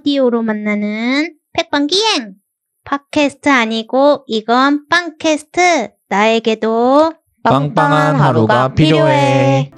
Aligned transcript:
오디오로 0.00 0.40
만나는 0.42 1.34
팩빵기행! 1.52 2.32
팟캐스트 2.84 3.50
아니고 3.50 4.24
이건 4.26 4.88
빵캐스트! 4.88 5.90
나에게도 6.08 7.12
빵빵한 7.42 8.16
하루가 8.16 8.72
필요해. 8.72 9.72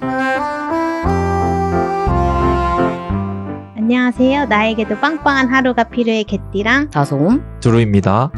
안녕하세요. 3.75 4.45
나에게도 4.45 4.97
빵빵한 4.99 5.49
하루가 5.49 5.83
필요해 5.83 6.23
개띠랑 6.23 6.89
다솜. 6.91 7.59
두루입니다. 7.59 8.31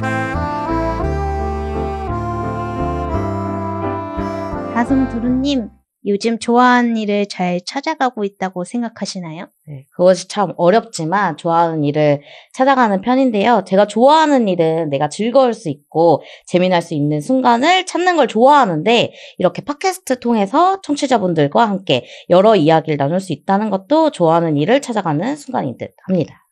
다솜 4.74 5.10
두루님 5.10 5.70
요즘 6.06 6.38
좋아하는 6.40 6.98
일을 6.98 7.28
잘 7.28 7.60
찾아가고 7.66 8.24
있다고 8.24 8.64
생각하시나요? 8.64 9.48
네, 9.68 9.86
그것이 9.96 10.28
참 10.28 10.54
어렵지만 10.58 11.38
좋아하는 11.38 11.84
일을 11.84 12.22
찾아가는 12.54 13.02
편인데요. 13.02 13.64
제가 13.66 13.88
좋아하는 13.88 14.48
일은 14.48 14.90
내가 14.90 15.10
즐거울 15.10 15.54
수 15.54 15.70
있고 15.70 16.22
재미날 16.46 16.82
수 16.82 16.94
있는 16.94 17.22
순간을 17.22 17.86
찾는 17.86 18.18
걸 18.18 18.28
좋아하는데 18.28 19.14
이렇게 19.40 19.64
팟캐스트 19.64 20.20
통해서 20.20 20.82
청취자분들과 20.82 21.68
함께 21.68 22.06
여러 22.30 22.56
이야기를 22.56 22.98
나눌 22.98 23.20
수 23.20 23.34
있다는 23.34 23.70
것도 23.70 24.12
좋아하는 24.12 24.58
일을 24.58 24.82
찾아가는 24.82 25.36
순간인 25.36 25.78
듯 25.78 25.92
합니다. 26.08 26.46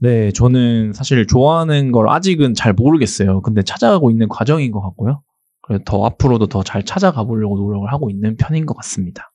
네, 0.00 0.30
저는 0.30 0.92
사실 0.92 1.26
좋아하는 1.26 1.90
걸 1.90 2.08
아직은 2.08 2.54
잘 2.54 2.72
모르겠어요. 2.72 3.42
근데 3.42 3.62
찾아가고 3.62 4.10
있는 4.10 4.28
과정인 4.28 4.70
것 4.70 4.80
같고요. 4.80 5.22
그래서 5.68 5.82
더 5.86 6.04
앞으로도 6.06 6.46
더 6.48 6.62
잘 6.62 6.82
찾아가 6.84 7.22
보려고 7.24 7.56
노력을 7.58 7.92
하고 7.92 8.10
있는 8.10 8.36
편인 8.36 8.66
것 8.66 8.74
같습니다. 8.78 9.30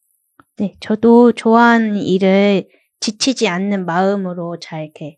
네, 0.57 0.73
저도 0.81 1.31
좋아하는 1.31 1.95
일을 1.97 2.67
지치지 2.99 3.47
않는 3.47 3.85
마음으로 3.85 4.59
잘 4.59 4.83
이렇게 4.83 5.17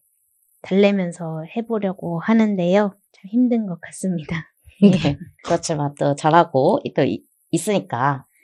달래면서 0.62 1.44
해보려고 1.56 2.20
하는데요. 2.20 2.96
참 3.12 3.30
힘든 3.30 3.66
것 3.66 3.80
같습니다. 3.82 4.48
네, 4.82 5.18
그렇지만 5.44 5.94
또 6.00 6.16
잘하고 6.16 6.80
또 6.96 7.04
이- 7.04 7.24
있으니까 7.52 8.26
또 8.28 8.35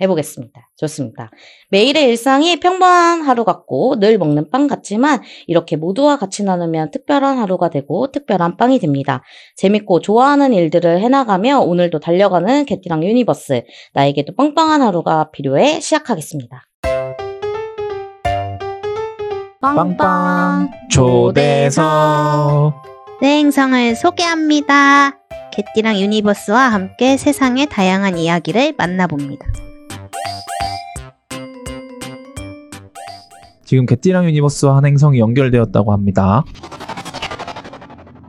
해보겠습니다. 0.00 0.70
좋습니다. 0.76 1.30
매일의 1.70 2.04
일상이 2.04 2.58
평범한 2.60 3.22
하루 3.22 3.44
같고 3.44 3.98
늘 3.98 4.18
먹는 4.18 4.50
빵 4.50 4.66
같지만 4.66 5.22
이렇게 5.46 5.76
모두와 5.76 6.18
같이 6.18 6.44
나누면 6.44 6.90
특별한 6.90 7.38
하루가 7.38 7.70
되고 7.70 8.10
특별한 8.10 8.56
빵이 8.56 8.78
됩니다. 8.78 9.22
재밌고 9.56 10.00
좋아하는 10.00 10.52
일들을 10.52 11.00
해나가며 11.00 11.60
오늘도 11.60 12.00
달려가는 12.00 12.64
개띠랑 12.64 13.04
유니버스 13.04 13.64
나에게도 13.92 14.34
빵빵한 14.34 14.82
하루가 14.82 15.30
필요해 15.30 15.80
시작하겠습니다. 15.80 16.64
빵빵 19.60 20.70
초대석. 20.90 22.93
네, 23.20 23.38
행성을 23.38 23.96
소개합니다. 23.96 25.18
개띠랑 25.52 26.00
유니버스와 26.00 26.58
함께 26.58 27.16
세상의 27.16 27.68
다양한 27.70 28.18
이야기를 28.18 28.74
만나봅니다. 28.76 29.46
지금 33.64 33.86
개띠랑 33.86 34.26
유니버스와 34.26 34.76
한 34.76 34.84
행성이 34.84 35.20
연결되었다고 35.20 35.92
합니다. 35.92 36.44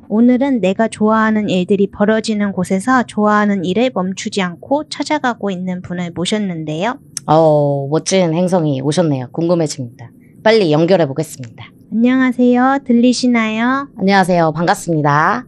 오늘은 0.08 0.62
내가 0.62 0.88
좋아하는 0.88 1.50
일들이 1.50 1.88
벌어지는 1.88 2.52
곳에서 2.52 3.04
좋아하는 3.04 3.66
일을 3.66 3.92
멈추지 3.94 4.42
않고 4.42 4.88
찾아가고 4.90 5.50
있는 5.50 5.82
분을 5.82 6.12
모셨는데요. 6.12 7.00
어, 7.26 7.88
멋진 7.90 8.34
행성이 8.34 8.82
오셨네요. 8.82 9.30
궁금해집니다. 9.32 10.12
빨리 10.44 10.72
연결해 10.72 11.08
보겠습니다. 11.08 11.66
안녕하세요. 11.92 12.80
들리시나요? 12.86 13.88
안녕하세요. 13.98 14.52
반갑습니다. 14.54 15.46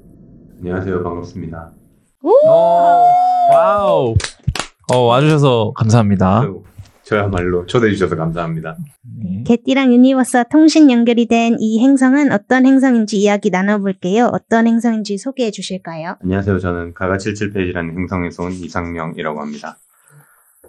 안녕하세요. 0.59 1.03
반갑습니다. 1.03 1.71
오, 2.23 2.31
와우. 3.51 4.15
어, 4.93 4.97
와주셔서 4.97 5.73
감사합니다. 5.75 6.41
아유, 6.41 6.63
저야말로 7.03 7.65
초대해 7.65 7.91
주셔서 7.93 8.15
감사합니다. 8.15 8.77
네. 9.23 9.43
개띠랑 9.45 9.91
유니버스와 9.93 10.43
통신 10.43 10.89
연결이 10.91 11.25
된 11.27 11.57
이 11.59 11.79
행성은 11.81 12.31
어떤 12.31 12.65
행성인지 12.65 13.17
이야기 13.17 13.49
나눠볼게요. 13.49 14.29
어떤 14.31 14.67
행성인지 14.67 15.17
소개해 15.17 15.51
주실까요? 15.51 16.15
안녕하세요. 16.23 16.59
저는 16.59 16.93
가가 16.93 17.17
77페이지라는 17.17 17.97
행성에서 17.97 18.43
온 18.43 18.51
이상명이라고 18.53 19.41
합니다. 19.41 19.77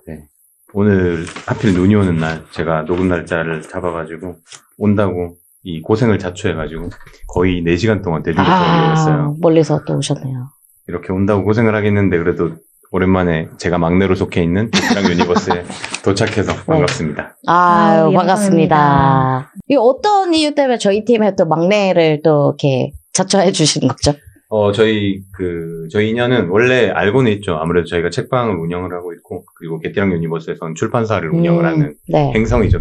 네. 0.06 0.26
오늘 0.74 1.24
하필 1.46 1.72
눈이 1.74 1.94
오는 1.94 2.16
날 2.16 2.44
제가 2.52 2.84
녹음 2.84 3.08
날짜를 3.08 3.62
잡아가지고 3.62 4.36
온다고 4.76 5.36
이 5.64 5.80
고생을 5.80 6.18
자초해가지고 6.18 6.90
거의 7.26 7.62
4시간 7.62 8.02
동안 8.02 8.22
대기를 8.22 8.44
아, 8.44 8.90
했어요. 8.90 9.36
멀리서 9.40 9.84
또 9.84 9.96
오셨네요. 9.96 10.48
이렇게 10.86 11.12
온다고 11.12 11.44
고생을 11.44 11.74
하겠는데 11.74 12.16
그래도 12.18 12.52
오랜만에 12.90 13.48
제가 13.58 13.76
막내로 13.76 14.14
속해 14.14 14.42
있는 14.42 14.70
개띠랑 14.70 15.10
유니버스에 15.10 15.64
도착해서 16.04 16.54
반갑습니다. 16.64 17.36
아유, 17.46 18.06
아유, 18.06 18.12
반갑습니다. 18.14 19.52
이 19.68 19.76
어떤 19.76 20.32
이유 20.32 20.54
때문에 20.54 20.78
저희 20.78 21.04
팀에 21.04 21.36
또 21.36 21.44
막내를 21.46 22.20
또 22.24 22.54
이렇게 22.58 22.92
자처해 23.12 23.52
주신 23.52 23.88
거죠? 23.88 24.14
어, 24.50 24.72
저희, 24.72 25.22
그, 25.32 25.88
저희 25.90 26.08
인연은 26.08 26.48
원래 26.48 26.88
알고는 26.88 27.30
있죠. 27.32 27.56
아무래도 27.56 27.86
저희가 27.86 28.08
책방을 28.08 28.56
운영을 28.56 28.94
하고 28.94 29.12
있고, 29.12 29.44
그리고 29.54 29.78
개띠랑 29.78 30.10
유니버스에서는 30.12 30.74
출판사를 30.74 31.28
운영을 31.28 31.64
음, 31.64 31.66
하는 31.66 31.94
네. 32.08 32.32
행성이죠. 32.34 32.78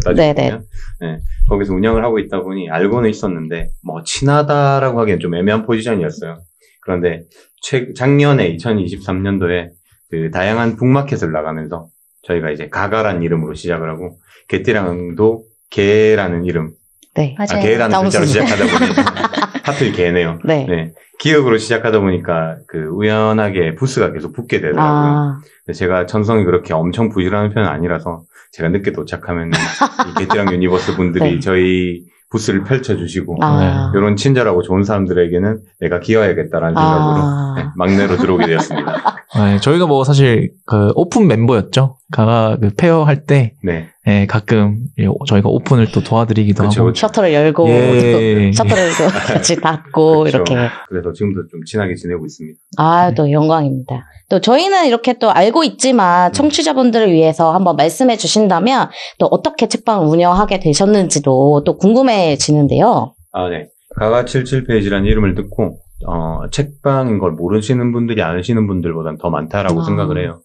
보면. 0.48 0.64
네. 1.00 1.18
거기서 1.46 1.74
운영을 1.74 2.02
하고 2.04 2.18
있다 2.18 2.40
보니 2.40 2.70
알고는 2.70 3.10
있었는데, 3.10 3.68
뭐, 3.84 4.02
친하다라고 4.02 4.98
하기엔 5.00 5.20
좀 5.20 5.34
애매한 5.34 5.66
포지션이었어요. 5.66 6.40
그런데, 6.80 7.24
최, 7.60 7.92
작년에 7.92 8.56
2023년도에 8.56 9.68
그 10.10 10.30
다양한 10.30 10.76
북마켓을 10.76 11.32
나가면서 11.32 11.88
저희가 12.22 12.50
이제 12.50 12.70
가가란 12.70 13.22
이름으로 13.22 13.52
시작을 13.52 13.90
하고, 13.90 14.18
게티랑도 14.48 15.44
개라는 15.68 16.46
이름, 16.46 16.72
네. 17.18 17.34
아, 17.36 17.44
맞아요. 17.50 17.64
개라는 17.64 18.00
글자로. 18.00 18.26
시작하다 18.26 18.78
보니, 18.78 18.92
하필 19.64 19.92
개네요. 19.92 20.38
네. 20.44 20.66
네. 20.68 20.92
기억으로 21.18 21.58
시작하다 21.58 21.98
보니까 21.98 22.58
그 22.68 22.78
우연하게 22.78 23.74
부스가 23.74 24.12
계속 24.12 24.32
붙게 24.32 24.60
되더라고요. 24.60 24.86
아, 24.86 25.40
근데 25.66 25.76
제가 25.76 26.06
천성이 26.06 26.44
그렇게 26.44 26.74
엄청 26.74 27.08
부지런한 27.08 27.52
편은 27.52 27.68
아니라서 27.68 28.22
제가 28.52 28.68
늦게 28.68 28.92
도착하면 28.92 29.50
이 29.50 30.18
개띠랑 30.20 30.52
유니버스 30.52 30.94
분들이 30.94 31.34
네. 31.34 31.40
저희 31.40 32.04
부스를 32.30 32.62
펼쳐주시고 32.62 33.38
아. 33.40 33.90
이런 33.96 34.14
친절하고 34.14 34.62
좋은 34.62 34.84
사람들에게는 34.84 35.58
내가 35.80 35.98
기여해야겠다라는 35.98 36.74
생각으로 36.76 37.24
아. 37.24 37.54
네, 37.56 37.64
막내로 37.74 38.16
들어오게 38.16 38.46
되었습니다. 38.46 39.16
네, 39.34 39.58
저희가 39.58 39.86
뭐 39.86 40.04
사실 40.04 40.52
그 40.66 40.92
오픈 40.94 41.26
멤버였죠. 41.26 41.97
가가 42.10 42.56
그 42.60 42.70
fair 42.74 43.04
할때 43.04 43.54
네. 43.62 43.88
예, 44.06 44.24
가끔 44.26 44.78
예, 44.98 45.06
저희가 45.26 45.50
오픈을 45.50 45.92
또 45.92 46.02
도와드리기도 46.02 46.64
그쵸, 46.64 46.80
하고. 46.80 46.88
그쵸. 46.88 47.06
셔터를 47.06 47.34
열고, 47.34 47.68
예. 47.68 48.50
또 48.50 48.56
셔터를 48.56 48.90
또 48.96 49.08
같이 49.34 49.56
닫고, 49.56 50.24
그쵸. 50.24 50.36
이렇게. 50.38 50.54
그래서 50.88 51.12
지금도 51.12 51.46
좀 51.48 51.62
친하게 51.66 51.94
지내고 51.94 52.24
있습니다. 52.24 52.58
아, 52.78 53.12
또 53.14 53.30
영광입니다. 53.30 54.06
또 54.30 54.40
저희는 54.40 54.86
이렇게 54.86 55.18
또 55.18 55.30
알고 55.30 55.64
있지만 55.64 56.32
청취자분들을 56.32 57.12
위해서 57.12 57.52
한번 57.52 57.76
말씀해 57.76 58.16
주신다면 58.16 58.88
또 59.18 59.26
어떻게 59.26 59.68
책방을 59.68 60.06
운영하게 60.06 60.60
되셨는지도 60.60 61.64
또 61.64 61.76
궁금해지는데요. 61.76 63.14
아, 63.32 63.48
네. 63.50 63.68
가가 63.96 64.24
77페이지라는 64.24 65.04
이름을 65.06 65.34
듣고, 65.34 65.80
어, 66.06 66.48
책방인 66.50 67.18
걸 67.18 67.32
모르시는 67.32 67.92
분들이 67.92 68.22
아시는 68.22 68.66
분들보단 68.66 69.18
더 69.18 69.28
많다라고 69.28 69.82
아. 69.82 69.84
생각을 69.84 70.22
해요. 70.22 70.40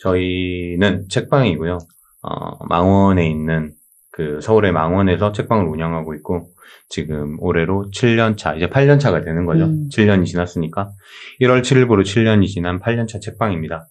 저희는 0.00 1.08
책방이고요. 1.08 1.78
어, 2.22 2.66
망원에 2.66 3.28
있는 3.28 3.72
그 4.10 4.40
서울의 4.40 4.72
망원에서 4.72 5.32
책방을 5.32 5.66
운영하고 5.66 6.14
있고, 6.14 6.50
지금 6.88 7.36
올해로 7.40 7.90
7년 7.92 8.36
차, 8.36 8.54
이제 8.54 8.68
8년 8.68 9.00
차가 9.00 9.22
되는 9.22 9.46
거죠. 9.46 9.64
음. 9.64 9.88
7년이 9.90 10.26
지났으니까. 10.26 10.90
1월 11.40 11.62
7일부로 11.62 12.02
7년이 12.02 12.46
지난 12.48 12.78
8년 12.78 13.08
차 13.08 13.18
책방입니다. 13.18 13.88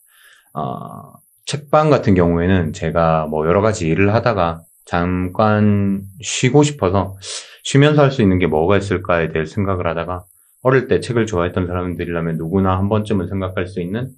어, 0.54 1.14
책방 1.46 1.90
같은 1.90 2.14
경우에는 2.16 2.74
제가 2.74 3.28
뭐 3.28 3.46
여러 3.48 3.62
가지 3.62 3.88
일을 3.88 4.14
하다가 4.14 4.62
잠깐 4.86 6.04
쉬고 6.22 6.64
싶어서 6.64 7.18
쉬면서 7.64 8.04
할 8.04 8.12
수 8.12 8.22
있는 8.22 8.40
게 8.40 8.48
뭐가 8.48 8.78
있을까에 8.78 9.32
대해 9.32 9.46
생각을 9.46 9.88
하다가 9.88 10.26
어릴 10.62 10.88
때 10.88 11.00
책을 11.00 11.26
좋아했던 11.26 11.68
사람들이라면 11.68 12.38
누구나 12.38 12.78
한 12.78 12.88
번쯤은 12.90 13.28
생각할 13.28 13.68
수 13.68 13.82
있는 13.82 14.10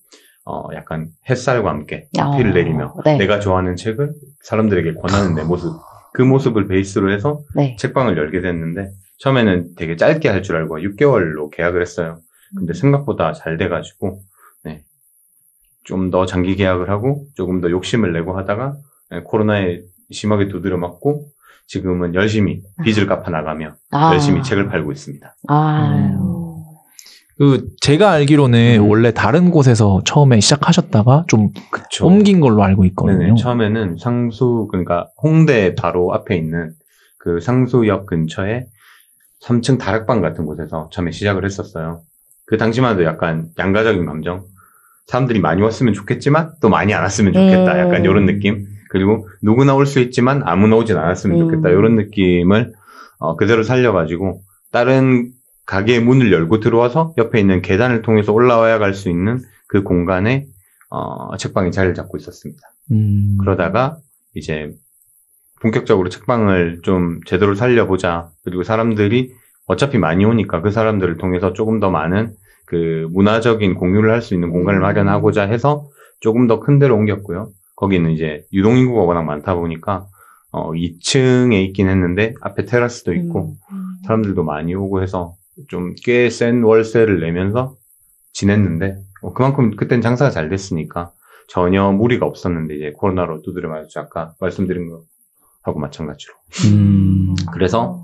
어 0.45 0.69
약간 0.74 1.07
햇살과 1.30 1.69
함께 1.69 2.07
피를 2.38 2.51
어, 2.51 2.53
내리며 2.53 2.94
네. 3.03 3.18
내가 3.18 3.39
좋아하는 3.39 3.75
책을 3.75 4.13
사람들에게 4.44 4.94
권하는 4.95 5.33
내 5.36 5.44
모습 5.44 5.74
그 6.13 6.21
모습을 6.21 6.68
베이스로 6.68 7.12
해서 7.12 7.42
네. 7.56 7.75
책방을 7.77 8.15
열게 8.18 8.42
됐는데 8.42 8.92
처음에는 9.19 9.75
되게 9.75 9.95
짧게 9.95 10.30
할 10.30 10.44
줄 10.44 10.56
알고 10.57 10.77
6개월로 10.80 11.50
계약을 11.51 11.81
했어요. 11.81 12.19
근데 12.56 12.74
생각보다 12.74 13.33
잘 13.33 13.57
돼가지고 13.57 14.21
네. 14.63 14.83
좀 15.83 16.12
더 16.12 16.25
장기 16.25 16.56
계약을 16.56 16.89
하고 16.89 17.25
조금 17.36 17.59
더 17.62 17.69
욕심을 17.71 18.13
내고 18.13 18.38
하다가 18.38 18.77
네, 19.12 19.21
코로나에 19.24 19.81
심하게 20.12 20.48
두드려 20.48 20.77
맞고 20.77 21.27
지금은 21.68 22.13
열심히 22.13 22.62
빚을 22.83 23.07
갚아 23.07 23.31
나가며 23.31 23.75
아. 23.91 24.13
열심히 24.13 24.44
책을 24.44 24.68
팔고 24.69 24.91
있습니다. 24.91 25.36
아유. 25.48 26.44
그 27.38 27.68
제가 27.82 28.12
알기로는 28.12 28.80
음. 28.82 28.90
원래 28.90 29.12
다른 29.12 29.52
곳에서 29.52 30.02
처음에 30.06 30.40
시작하셨다가 30.40 31.26
좀 31.28 31.50
그쵸. 31.72 32.08
옮긴 32.08 32.40
걸로 32.40 32.64
알고 32.64 32.86
있거든요. 32.86 33.18
네네. 33.20 33.36
처음에는 33.36 33.98
상수 34.00 34.68
그러니까 34.72 35.10
홍대 35.22 35.76
바로 35.76 36.14
앞에 36.14 36.36
있는 36.38 36.72
그 37.20 37.42
상수역 37.42 38.06
근처에 38.06 38.66
3층 39.44 39.78
다락방 39.78 40.22
같은 40.22 40.46
곳에서 40.46 40.90
처음에 40.94 41.12
시작을 41.12 41.44
했었어요. 41.44 42.02
그 42.46 42.58
당시만 42.58 42.94
해도 42.94 43.04
약간 43.04 43.50
양가적인 43.60 44.06
감정. 44.06 44.46
사람들이 45.08 45.40
많이 45.40 45.62
왔으면 45.62 45.94
좋겠지만 45.94 46.54
또 46.62 46.70
많이 46.70 46.94
안 46.94 47.04
왔으면 47.04 47.34
좋겠다. 47.34 47.74
음. 47.74 47.80
약간 47.80 48.04
이런 48.06 48.26
느낌. 48.26 48.66
그리고 48.90 49.28
누구나 49.44 49.76
올 49.76 49.86
수 49.86 50.00
있지만 50.00 50.42
아무나 50.46 50.78
오진 50.78 50.96
않았으면 50.98 51.38
음. 51.38 51.40
좋겠다. 51.50 51.70
이런 51.70 51.96
느낌을 51.96 52.74
어, 53.20 53.36
그대로 53.36 53.64
살려가지고 53.64 54.42
다른 54.72 55.32
가게의 55.65 56.01
문을 56.01 56.31
열고 56.31 56.59
들어와서 56.59 57.13
옆에 57.17 57.39
있는 57.39 57.62
계단을 57.62 58.01
통해서 58.01 58.31
올라와야 58.33 58.79
갈 58.79 58.94
수 58.94 59.09
있는 59.09 59.39
그 59.67 59.83
공간에 59.83 60.45
어, 60.89 61.35
책방이 61.38 61.71
자리를 61.71 61.95
잡고 61.95 62.17
있었습니다. 62.17 62.62
음. 62.91 63.38
그러다가 63.39 63.97
이제 64.35 64.71
본격적으로 65.62 66.09
책방을 66.09 66.81
좀 66.83 67.19
제대로 67.25 67.56
살려보자. 67.56 68.29
그리고 68.44 68.63
사람들이 68.63 69.31
어차피 69.65 69.97
많이 69.97 70.23
오니까 70.25 70.62
그 70.62 70.69
사람들을 70.69 71.17
통해서 71.17 71.53
조금 71.53 71.79
더 71.79 71.89
많은 71.89 72.33
그 72.67 73.07
문화적인 73.12 73.75
공유를 73.75 74.12
할 74.12 74.21
수 74.21 74.33
있는 74.35 74.51
공간을 74.51 74.79
음. 74.79 74.83
마련하고자 74.83 75.44
해서 75.47 75.89
조금 76.19 76.47
더 76.47 76.59
큰 76.59 76.77
데로 76.79 76.95
옮겼고요. 76.95 77.50
거기는 77.75 78.12
이제 78.12 78.44
유동인구가 78.53 79.01
워낙 79.01 79.23
많다 79.23 79.56
보니까 79.56 80.06
어 80.51 80.71
2층에 80.71 81.65
있긴 81.65 81.89
했는데 81.89 82.33
앞에 82.41 82.65
테라스도 82.65 83.13
있고 83.13 83.56
음. 83.71 83.77
사람들도 84.06 84.44
많이 84.44 84.73
오고 84.75 85.01
해서 85.01 85.33
좀 85.69 85.96
꽤 86.04 86.28
센 86.30 86.63
월세를 86.63 87.19
내면서 87.19 87.75
지냈는데 88.34 88.98
어, 89.22 89.34
그만큼 89.34 89.75
그땐 89.75 90.02
장사가 90.02 90.31
잘 90.31 90.50
됐으니까 90.50 91.12
전혀 91.48 91.92
무리가 91.92 92.25
없었는데 92.25 92.75
이제 92.75 92.92
코로나로 92.96 93.42
두드려 93.42 93.69
맞았죠. 93.69 94.00
아까 94.00 94.34
말씀드린 94.40 94.90
거 94.90 95.04
하고 95.63 95.80
마찬가지로. 95.80 96.34
음. 96.72 97.36
그래서 97.54 98.04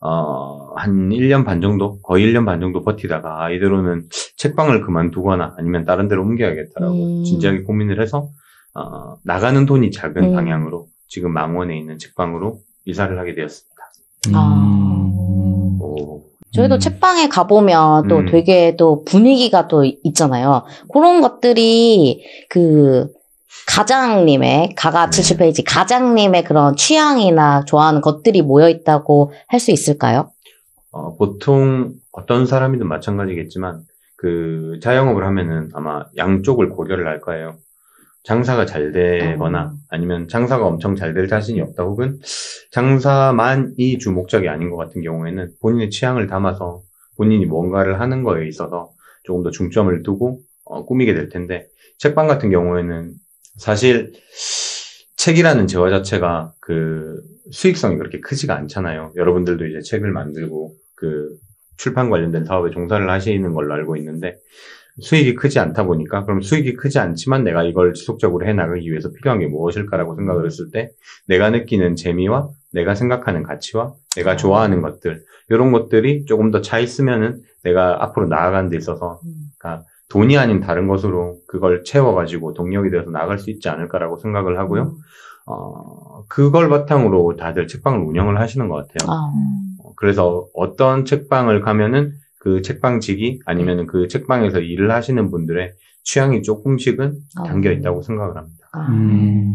어, 0.00 0.72
한 0.74 1.10
1년 1.10 1.44
반 1.44 1.60
정도, 1.60 2.00
거의 2.02 2.26
1년 2.26 2.44
반 2.44 2.58
정도 2.60 2.82
버티다가 2.82 3.44
아, 3.44 3.50
이대로는 3.50 4.08
책방을 4.36 4.80
그만두거나 4.84 5.54
아니면 5.56 5.84
다른 5.84 6.08
데로 6.08 6.22
옮겨야겠다라고 6.22 7.20
음. 7.20 7.24
진지하게 7.24 7.62
고민을 7.62 8.00
해서 8.02 8.28
어, 8.74 9.16
나가는 9.24 9.64
돈이 9.64 9.92
작은 9.92 10.24
음. 10.24 10.34
방향으로 10.34 10.88
지금 11.06 11.32
망원에 11.32 11.78
있는 11.78 11.98
책방으로 11.98 12.58
이사를 12.84 13.16
하게 13.16 13.34
되었습니다. 13.36 13.82
아. 14.34 15.78
오, 15.80 16.24
저희도 16.52 16.76
음. 16.76 16.80
책방에 16.80 17.28
가보면 17.28 18.08
또 18.08 18.18
음. 18.18 18.26
되게 18.26 18.76
또 18.76 19.04
분위기가 19.04 19.68
또 19.68 19.84
있잖아요. 19.84 20.64
그런 20.92 21.20
것들이 21.20 22.22
그 22.48 23.08
가장님의 23.66 24.74
가가 24.76 25.10
네. 25.10 25.22
70페이지 25.22 25.62
가장님의 25.66 26.44
그런 26.44 26.76
취향이나 26.76 27.64
좋아하는 27.64 28.00
것들이 28.00 28.42
모여 28.42 28.68
있다고 28.68 29.32
할 29.46 29.60
수 29.60 29.70
있을까요? 29.70 30.30
어, 30.90 31.16
보통 31.16 31.92
어떤 32.12 32.46
사람이든 32.46 32.86
마찬가지겠지만 32.86 33.80
그 34.16 34.78
자영업을 34.82 35.24
하면은 35.26 35.70
아마 35.74 36.04
양쪽을 36.16 36.68
고려를 36.68 37.06
할 37.06 37.20
거예요. 37.20 37.56
장사가 38.24 38.66
잘 38.66 38.92
되거나 38.92 39.64
어. 39.64 39.72
아니면 39.90 40.28
장사가 40.28 40.64
엄청 40.66 40.94
잘 40.94 41.12
될 41.14 41.28
자신이 41.28 41.60
없다 41.60 41.82
혹은 41.82 42.18
장사만이 42.70 43.98
주 43.98 44.12
목적이 44.12 44.48
아닌 44.48 44.70
것 44.70 44.76
같은 44.76 45.02
경우에는 45.02 45.52
본인의 45.60 45.90
취향을 45.90 46.26
담아서 46.26 46.82
본인이 47.16 47.46
뭔가를 47.46 48.00
하는 48.00 48.22
거에 48.22 48.46
있어서 48.48 48.90
조금 49.24 49.42
더 49.42 49.50
중점을 49.50 50.02
두고 50.02 50.40
어, 50.64 50.84
꾸미게 50.84 51.14
될 51.14 51.28
텐데 51.28 51.66
책방 51.98 52.26
같은 52.26 52.50
경우에는 52.50 53.12
사실 53.58 54.12
책이라는 55.16 55.66
재화 55.66 55.90
자체가 55.90 56.52
그 56.60 57.20
수익성이 57.50 57.96
그렇게 57.98 58.20
크지가 58.20 58.56
않잖아요. 58.56 59.12
여러분들도 59.16 59.66
이제 59.66 59.80
책을 59.80 60.10
만들고 60.10 60.74
그 60.94 61.36
출판 61.76 62.10
관련된 62.10 62.44
사업에 62.44 62.70
종사를 62.70 63.08
하시는 63.08 63.52
걸로 63.52 63.74
알고 63.74 63.96
있는데 63.96 64.36
수익이 65.00 65.34
크지 65.34 65.58
않다 65.58 65.84
보니까 65.84 66.24
그럼 66.24 66.42
수익이 66.42 66.74
크지 66.74 66.98
않지만 66.98 67.44
내가 67.44 67.62
이걸 67.62 67.94
지속적으로 67.94 68.46
해나가기 68.46 68.90
위해서 68.90 69.10
필요한 69.10 69.38
게 69.38 69.46
무엇일까라고 69.46 70.14
생각을 70.16 70.44
했을 70.46 70.70
때 70.70 70.90
내가 71.26 71.50
느끼는 71.50 71.96
재미와 71.96 72.48
내가 72.72 72.94
생각하는 72.94 73.42
가치와 73.42 73.94
내가 74.16 74.36
좋아하는 74.36 74.82
것들 74.82 75.22
이런 75.48 75.72
것들이 75.72 76.24
조금 76.26 76.50
더 76.50 76.60
차 76.60 76.78
있으면은 76.78 77.40
내가 77.64 78.02
앞으로 78.04 78.26
나아가는 78.28 78.68
데 78.70 78.76
있어서 78.76 79.20
그러니까 79.58 79.84
돈이 80.10 80.36
아닌 80.36 80.60
다른 80.60 80.88
것으로 80.88 81.38
그걸 81.48 81.84
채워가지고 81.84 82.52
동력이 82.54 82.90
되어서 82.90 83.10
나아갈 83.10 83.38
수 83.38 83.50
있지 83.50 83.68
않을까라고 83.70 84.18
생각을 84.18 84.58
하고요. 84.58 84.94
어, 85.46 86.24
그걸 86.28 86.68
바탕으로 86.68 87.36
다들 87.36 87.66
책방을 87.66 88.00
운영을 88.00 88.38
하시는 88.38 88.68
것 88.68 88.76
같아요. 88.76 89.10
아, 89.10 89.32
어, 89.82 89.92
그래서 89.96 90.46
어떤 90.54 91.04
책방을 91.04 91.60
가면은 91.62 92.12
그 92.42 92.60
책방직이 92.60 93.38
아니면은 93.46 93.86
그 93.86 94.08
책방에서 94.08 94.58
일을 94.58 94.90
하시는 94.90 95.30
분들의 95.30 95.74
취향이 96.04 96.42
조금씩은 96.42 97.14
아. 97.36 97.42
담겨 97.44 97.70
있다고 97.70 98.02
생각을 98.02 98.36
합니다. 98.36 98.66
아. 98.72 98.86
음. 98.88 99.54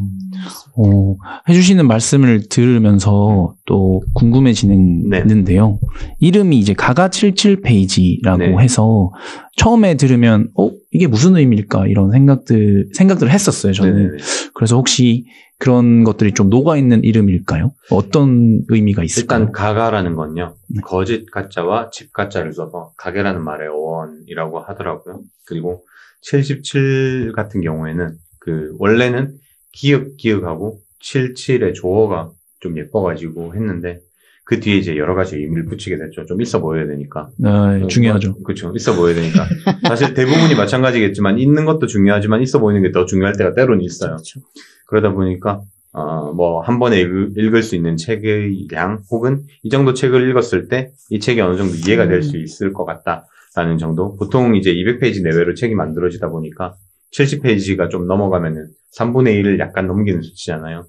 어, 0.78 1.16
해주시는 1.50 1.88
말씀을 1.88 2.50
들으면서 2.50 3.56
또 3.66 4.04
궁금해지는데요. 4.14 5.80
이름이 6.20 6.60
이제 6.60 6.74
가가 6.74 7.10
77페이지라고 7.10 8.38
네. 8.38 8.58
해서 8.60 9.12
처음에 9.56 9.96
들으면 9.96 10.50
어 10.56 10.70
이게 10.92 11.08
무슨 11.08 11.36
의미일까 11.36 11.88
이런 11.88 12.12
생각들 12.12 12.90
생각들을 12.94 13.32
했었어요. 13.32 13.74
저는 13.74 13.96
네네네. 13.96 14.18
그래서 14.54 14.76
혹시 14.76 15.26
그런 15.60 16.04
것들이 16.04 16.34
좀 16.34 16.50
녹아 16.50 16.78
있는 16.78 17.04
이름일까요? 17.04 17.72
어떤 17.90 18.62
의미가 18.68 19.04
있을까요? 19.04 19.40
일단 19.40 19.52
가가라는 19.52 20.16
건요. 20.16 20.56
네. 20.70 20.82
거짓 20.84 21.26
가짜와 21.32 21.90
집 21.90 22.14
가짜를 22.14 22.54
써서 22.54 22.92
가게라는 22.98 23.44
말의 23.44 23.68
어원이라고 23.70 24.60
하더라고요. 24.60 25.22
그리고 25.48 25.82
77 26.22 27.32
같은 27.36 27.62
경우에는 27.62 28.14
그 28.40 28.76
원래는 28.80 29.36
기역 29.72 30.18
기역하고 30.18 30.80
77의 31.04 31.74
조어가 31.76 32.32
좀 32.60 32.78
예뻐가지고 32.78 33.56
했는데 33.56 34.00
그 34.44 34.60
뒤에 34.62 34.78
이제 34.78 34.96
여러 34.96 35.14
가지 35.14 35.36
의미를 35.36 35.66
붙이게 35.66 35.98
됐죠. 35.98 36.26
좀 36.26 36.42
있어 36.42 36.62
보여야 36.62 36.88
되니까. 36.88 37.30
네, 37.38 37.86
중요하죠. 37.88 38.42
그렇죠. 38.44 38.72
있어 38.76 38.96
보여야 38.96 39.14
되니까. 39.16 39.46
사실 39.88 40.14
대부분이 40.14 40.56
마찬가지겠지만 40.56 41.38
있는 41.38 41.66
것도 41.66 41.86
중요하지만 41.88 42.42
있어 42.42 42.60
보이는 42.60 42.82
게 42.82 42.92
더 42.92 43.06
중요할 43.06 43.34
때가 43.38 43.54
때로는 43.54 43.82
있어요. 43.84 44.12
그렇죠. 44.12 44.40
그러다 44.88 45.12
보니까 45.12 45.62
어, 45.92 46.32
뭐 46.34 46.62
한 46.62 46.80
번에 46.80 47.00
읽, 47.02 47.34
읽을 47.38 47.62
수 47.62 47.76
있는 47.76 47.98
책의 47.98 48.68
양 48.72 49.02
혹은 49.12 49.44
이 49.64 49.70
정도 49.70 49.94
책을 49.94 50.30
읽었을 50.30 50.70
때 50.70 50.92
이 51.10 51.20
책이 51.20 51.42
어느 51.42 51.58
정도 51.58 51.76
이해가 51.76 52.08
될 52.08 52.24
수 52.24 52.38
있을 52.38 52.72
것 52.72 52.86
같다 52.86 53.26
라는 53.58 53.80
정도. 53.80 54.16
보통 54.18 54.56
이제 54.56 54.72
200페이지 54.72 55.24
내외로 55.24 55.56
책이 55.56 55.74
만들어지다 55.74 56.30
보니까 56.30 56.76
70페이지가 57.18 57.90
좀 57.90 58.06
넘어가면은 58.06 58.68
3분의 58.96 59.42
1을 59.42 59.58
약간 59.58 59.88
넘기는 59.88 60.22
수치잖아요. 60.22 60.86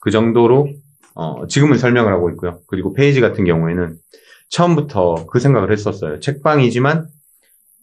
그 0.00 0.10
정도로 0.10 0.68
어, 1.14 1.46
지금은 1.46 1.78
설명을 1.78 2.12
하고 2.12 2.28
있고요. 2.30 2.58
그리고 2.66 2.92
페이지 2.92 3.20
같은 3.20 3.44
경우에는 3.44 3.94
처음부터 4.50 5.26
그 5.30 5.38
생각을 5.38 5.70
했었어요. 5.70 6.18
책방이지만 6.18 7.06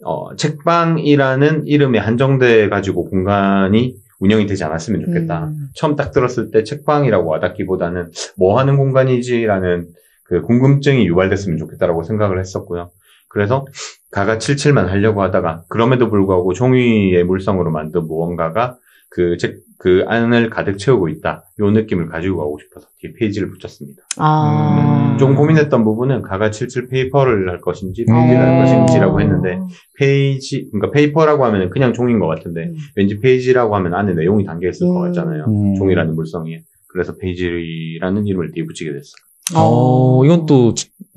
어, 0.03 0.35
책방이라는 0.35 1.67
이름에 1.67 1.99
한정돼 1.99 2.67
가지고 2.67 3.05
공간이 3.05 3.95
운영이 4.19 4.47
되지 4.47 4.65
않았으면 4.65 5.05
좋겠다. 5.05 5.45
음. 5.45 5.67
처음 5.75 5.95
딱 5.95 6.11
들었을 6.11 6.51
때 6.51 6.63
책방이라고 6.63 7.29
와닿기보다는 7.29 8.11
뭐 8.37 8.59
하는 8.59 8.75
공간이지라는 8.75 9.87
그 10.25 10.41
궁금증이 10.41 11.07
유발됐으면 11.07 11.57
좋겠다라고 11.57 12.03
생각을 12.03 12.39
했었고요. 12.39 12.91
그래서 13.35 13.65
가가 14.11 14.37
77만 14.37 14.85
하려고 14.85 15.21
하다가 15.21 15.65
그럼에도 15.67 16.09
불구하고 16.09 16.53
종이의 16.53 17.21
물성으로 17.25 17.69
만든 17.69 18.07
무언가가 18.07 18.77
그 19.09 19.35
책, 19.35 19.57
그 19.77 20.05
안을 20.07 20.49
가득 20.49 20.77
채우고 20.77 21.09
있다. 21.09 21.43
요 21.59 21.69
느낌을 21.69 22.07
가지고 22.07 22.37
가고 22.37 22.57
싶어서 22.59 22.87
뒤에 22.99 23.11
페이지를 23.19 23.49
붙였습니다. 23.49 24.03
아. 24.19 25.11
음. 25.15 25.17
좀 25.17 25.35
고민했던 25.35 25.83
부분은 25.83 26.21
가가 26.21 26.49
77 26.49 26.87
페이퍼를 26.87 27.49
할 27.49 27.59
것인지 27.59 28.05
페이지를 28.05 28.39
할 28.39 28.57
음. 28.57 28.63
것인지라고 28.63 29.19
했는데 29.19 29.59
페이지, 29.99 30.69
그러니까 30.71 30.91
페이퍼라고 30.91 31.43
하면 31.43 31.69
그냥 31.69 31.91
종인 31.91 32.19
것 32.19 32.27
같은데 32.27 32.67
음. 32.67 32.75
왠지 32.95 33.19
페이지라고 33.19 33.75
하면 33.75 33.95
안에 33.95 34.13
내용이 34.13 34.45
담겨 34.45 34.69
있을 34.69 34.87
것 34.87 34.95
음. 34.95 35.01
같잖아요. 35.07 35.43
음. 35.45 35.75
종이라는 35.75 36.15
물성이. 36.15 36.59
그래서 36.87 37.17
페이지라는 37.17 38.27
이름을 38.27 38.51
뒤에 38.53 38.63
붙이게 38.63 38.93
됐어요. 38.93 39.25
어, 39.53 40.23
이건 40.25 40.45
또, 40.45 40.73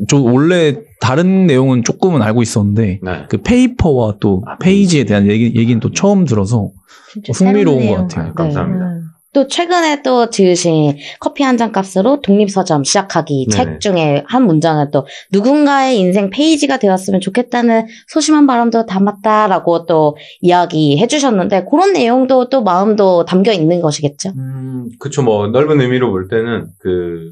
저 0.08 0.20
원래 0.20 0.76
다른 1.00 1.46
내용은 1.46 1.82
조금은 1.84 2.20
알고 2.22 2.42
있었는데, 2.42 3.00
네. 3.02 3.12
그 3.28 3.38
페이퍼와 3.42 4.16
또 4.20 4.42
아, 4.46 4.58
페이지에 4.58 5.00
페이지. 5.00 5.04
대한 5.06 5.26
얘기, 5.30 5.46
얘기는 5.58 5.80
또 5.80 5.92
처음 5.92 6.24
들어서 6.24 6.70
진짜 7.12 7.32
흥미로운. 7.32 7.86
것 7.88 7.94
같아요. 7.96 8.34
감사합니다. 8.34 8.84
음. 8.84 9.02
또 9.34 9.46
최근에 9.46 10.02
또 10.02 10.30
지으신 10.30 10.96
커피 11.20 11.42
한 11.42 11.58
잔 11.58 11.70
값으로 11.70 12.22
독립서점 12.22 12.82
시작하기 12.82 13.48
네네. 13.50 13.64
책 13.72 13.80
중에 13.80 14.24
한 14.26 14.46
문장은 14.46 14.90
또 14.90 15.06
누군가의 15.32 15.98
인생 15.98 16.30
페이지가 16.30 16.78
되었으면 16.78 17.20
좋겠다는 17.20 17.86
소심한 18.08 18.46
바람도 18.46 18.86
담았다라고 18.86 19.84
또 19.84 20.16
이야기해 20.40 21.06
주셨는데 21.06 21.66
그런 21.70 21.92
내용도 21.92 22.48
또 22.48 22.62
마음도 22.62 23.26
담겨 23.26 23.52
있는 23.52 23.82
것이겠죠. 23.82 24.30
음, 24.34 24.88
그쵸. 24.98 25.22
뭐, 25.22 25.46
넓은 25.48 25.80
의미로 25.82 26.10
볼 26.10 26.28
때는, 26.28 26.68
그, 26.80 27.30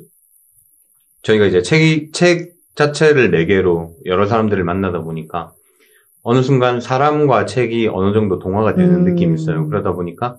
저희가 1.26 1.46
이제 1.46 1.60
책, 1.62 2.12
책 2.12 2.52
자체를 2.76 3.30
매개로 3.30 3.96
여러 4.04 4.26
사람들을 4.26 4.62
만나다 4.62 5.02
보니까, 5.02 5.52
어느 6.22 6.42
순간 6.42 6.80
사람과 6.80 7.46
책이 7.46 7.88
어느 7.92 8.12
정도 8.12 8.38
동화가 8.38 8.74
되는 8.74 8.94
음. 8.96 9.04
느낌이 9.04 9.34
있어요. 9.34 9.66
그러다 9.68 9.92
보니까, 9.92 10.36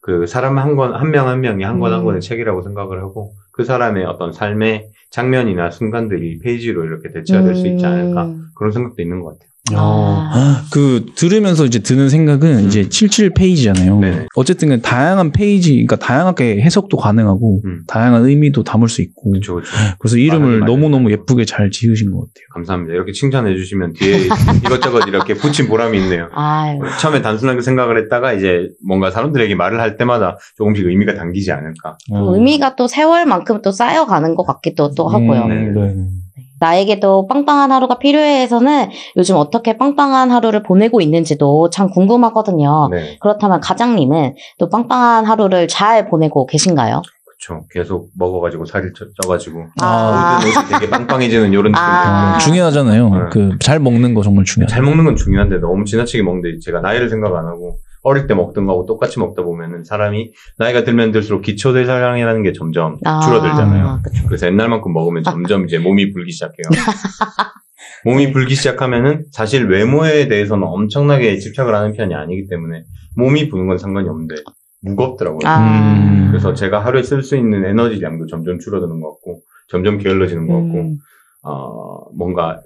그 0.00 0.26
사람 0.26 0.58
한 0.58 0.74
권, 0.76 0.94
한 0.94 1.10
명 1.10 1.28
한 1.28 1.40
명이 1.40 1.62
한 1.64 1.78
권한 1.78 2.00
음. 2.00 2.04
권의 2.04 2.20
책이라고 2.20 2.62
생각을 2.62 3.00
하고, 3.02 3.34
그 3.52 3.64
사람의 3.64 4.04
어떤 4.04 4.32
삶의 4.32 4.88
장면이나 5.10 5.70
순간들이 5.70 6.40
페이지로 6.40 6.84
이렇게 6.84 7.10
대체가 7.12 7.42
될 7.42 7.54
수 7.54 7.66
있지 7.68 7.86
않을까. 7.86 8.26
음. 8.26 8.46
그런 8.56 8.72
생각도 8.72 9.02
있는 9.02 9.20
것 9.20 9.34
같아요. 9.34 9.48
아. 9.74 10.64
그 10.72 11.06
들으면서 11.14 11.64
이제 11.64 11.78
드는 11.78 12.08
생각은 12.08 12.58
음. 12.58 12.66
이제 12.66 12.88
77 12.88 13.34
페이지잖아요. 13.34 13.98
네네. 13.98 14.26
어쨌든 14.34 14.68
간 14.68 14.80
다양한 14.80 15.32
페이지, 15.32 15.72
그러니까 15.72 15.96
다양하게 15.96 16.60
해석도 16.60 16.96
가능하고 16.96 17.62
음. 17.64 17.82
다양한 17.86 18.24
의미도 18.24 18.62
담을 18.64 18.88
수 18.88 19.02
있고 19.02 19.32
그쵸, 19.32 19.56
그쵸. 19.56 19.70
그래서 19.98 20.16
이름을 20.18 20.60
맞아요. 20.60 20.72
너무 20.72 20.88
너무 20.88 21.10
예쁘게 21.10 21.44
잘 21.44 21.70
지으신 21.70 22.12
것 22.12 22.18
같아요. 22.18 22.46
감사합니다. 22.54 22.94
이렇게 22.94 23.12
칭찬해 23.12 23.56
주시면 23.56 23.94
뒤에 23.94 24.28
이것저것 24.64 25.06
이렇게 25.08 25.34
붙인 25.34 25.68
보람이 25.68 25.98
있네요. 25.98 26.28
아유. 26.32 26.78
처음에 27.00 27.22
단순하게 27.22 27.60
생각을 27.60 27.98
했다가 28.04 28.32
이제 28.34 28.68
뭔가 28.86 29.10
사람들에게 29.10 29.54
말을 29.54 29.80
할 29.80 29.96
때마다 29.96 30.38
조금씩 30.56 30.86
의미가 30.86 31.14
담기지 31.14 31.52
않을까. 31.52 31.96
또 32.08 32.34
의미가 32.34 32.76
또 32.76 32.86
세월만큼 32.86 33.62
또 33.62 33.72
쌓여가는 33.72 34.34
것 34.34 34.44
같기도 34.44 34.92
또 34.94 35.08
하고요. 35.08 35.42
음, 35.44 35.74
네. 35.74 36.25
나에게도 36.60 37.26
빵빵한 37.26 37.70
하루가 37.72 37.98
필요해서는 37.98 38.90
요즘 39.16 39.36
어떻게 39.36 39.76
빵빵한 39.76 40.30
하루를 40.30 40.62
보내고 40.62 41.00
있는지도 41.00 41.70
참 41.70 41.90
궁금하거든요. 41.90 42.88
네, 42.90 43.16
그렇다면 43.20 43.60
가장님은 43.60 44.34
또 44.58 44.68
빵빵한 44.68 45.24
하루를 45.24 45.68
잘 45.68 46.08
보내고 46.08 46.46
계신가요? 46.46 47.02
그렇죠. 47.26 47.64
계속 47.70 48.08
먹어가지고 48.18 48.64
살이 48.64 48.88
쪄- 48.94 49.04
쪄가지고 49.22 49.66
아. 49.82 50.40
모든 50.42 50.48
옷이 50.58 50.68
되게 50.72 50.88
빵빵해지는 50.90 51.50
이런 51.52 51.64
느낌이 51.64 51.76
아. 51.78 52.38
들어요. 52.38 52.38
중요하잖아요. 52.38 53.10
네. 53.10 53.20
그잘 53.30 53.78
먹는 53.78 54.14
거 54.14 54.22
정말 54.22 54.44
중요해요. 54.44 54.68
잘 54.68 54.82
먹는 54.82 55.04
건 55.04 55.16
중요한데 55.16 55.58
너무 55.58 55.84
지나치게 55.84 56.22
먹는데 56.22 56.58
제가 56.60 56.80
나이를 56.80 57.10
생각 57.10 57.34
안 57.36 57.46
하고 57.46 57.76
어릴 58.06 58.28
때 58.28 58.34
먹던 58.34 58.66
거하고 58.66 58.86
똑같이 58.86 59.18
먹다 59.18 59.42
보면은 59.42 59.84
사람이 59.84 60.30
나이가 60.58 60.84
들면 60.84 61.10
들수록 61.10 61.42
기초대사량이라는 61.42 62.42
게 62.44 62.52
점점 62.52 62.98
아, 63.04 63.20
줄어들잖아요. 63.20 64.00
그쵸. 64.04 64.22
그래서 64.28 64.46
옛날만큼 64.46 64.92
먹으면 64.92 65.24
점점 65.24 65.64
이제 65.64 65.78
몸이 65.78 66.12
불기 66.12 66.30
시작해요. 66.30 66.68
몸이 68.04 68.32
불기 68.32 68.54
시작하면은 68.54 69.24
사실 69.32 69.66
외모에 69.66 70.28
대해서는 70.28 70.68
엄청나게 70.68 71.38
집착을 71.38 71.74
하는 71.74 71.94
편이 71.94 72.14
아니기 72.14 72.46
때문에 72.48 72.84
몸이 73.16 73.48
부는 73.48 73.66
건 73.66 73.78
상관이 73.78 74.08
없는데 74.08 74.36
무겁더라고요. 74.82 75.40
아. 75.44 75.58
음. 75.58 76.28
그래서 76.30 76.54
제가 76.54 76.84
하루에 76.84 77.02
쓸 77.02 77.24
수 77.24 77.36
있는 77.36 77.64
에너지량도 77.64 78.26
점점 78.28 78.60
줄어드는 78.60 79.00
것 79.00 79.14
같고 79.14 79.40
점점 79.68 79.98
게을러지는 79.98 80.46
것 80.46 80.54
같고 80.54 80.78
음. 80.78 80.96
어, 81.42 82.04
뭔가 82.16 82.60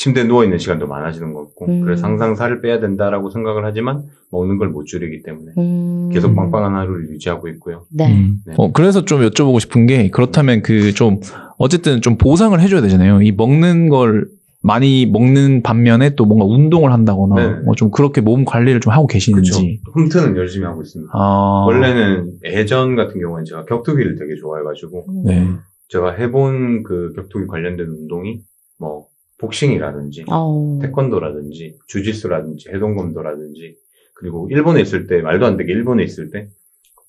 침대에 0.00 0.24
누워있는 0.24 0.56
시간도 0.56 0.86
많아지는 0.86 1.34
것 1.34 1.44
같고 1.48 1.66
음. 1.66 1.80
그래서 1.82 2.06
항상 2.06 2.34
살을 2.34 2.62
빼야 2.62 2.80
된다라고 2.80 3.28
생각을 3.28 3.66
하지만 3.66 4.04
먹는 4.32 4.56
걸 4.56 4.70
못 4.70 4.86
줄이기 4.86 5.22
때문에 5.22 5.52
음. 5.58 6.08
계속 6.10 6.34
빵빵한 6.34 6.74
하루를 6.74 7.10
유지하고 7.10 7.48
있고요. 7.48 7.84
네. 7.92 8.10
음. 8.10 8.36
네. 8.46 8.54
어, 8.56 8.72
그래서 8.72 9.04
좀 9.04 9.20
여쭤보고 9.20 9.60
싶은 9.60 9.84
게 9.86 10.08
그렇다면 10.08 10.62
그 10.62 10.94
좀 10.94 11.20
어쨌든 11.58 12.00
좀 12.00 12.16
보상을 12.16 12.58
해줘야 12.58 12.80
되잖아요. 12.80 13.20
이 13.20 13.30
먹는 13.32 13.90
걸 13.90 14.26
많이 14.62 15.04
먹는 15.04 15.62
반면에 15.62 16.14
또 16.14 16.24
뭔가 16.24 16.46
운동을 16.46 16.92
한다거나 16.92 17.34
네. 17.34 17.62
뭐 17.64 17.74
좀 17.74 17.90
그렇게 17.90 18.22
몸 18.22 18.46
관리를 18.46 18.80
좀 18.80 18.94
하고 18.94 19.06
그렇죠. 19.06 19.12
계시는지. 19.32 19.80
홈트는 19.94 20.34
열심히 20.36 20.64
하고 20.64 20.80
있습니다. 20.80 21.12
아. 21.14 21.64
원래는 21.66 22.32
예전 22.46 22.96
같은 22.96 23.20
경우는 23.20 23.44
제가 23.44 23.66
격투기를 23.66 24.16
되게 24.16 24.34
좋아해가지고 24.40 25.04
네. 25.26 25.46
제가 25.88 26.12
해본 26.12 26.84
그 26.84 27.12
격투기 27.16 27.46
관련된 27.48 27.86
운동이 27.86 28.40
뭐 28.78 29.09
복싱이라든지 29.40 30.24
어. 30.30 30.78
태권도라든지 30.82 31.76
주짓수라든지 31.88 32.68
해동검도라든지 32.74 33.74
그리고 34.14 34.48
일본에 34.50 34.80
있을 34.82 35.06
때 35.06 35.22
말도 35.22 35.46
안 35.46 35.56
되게 35.56 35.72
일본에 35.72 36.04
있을 36.04 36.30
때 36.30 36.48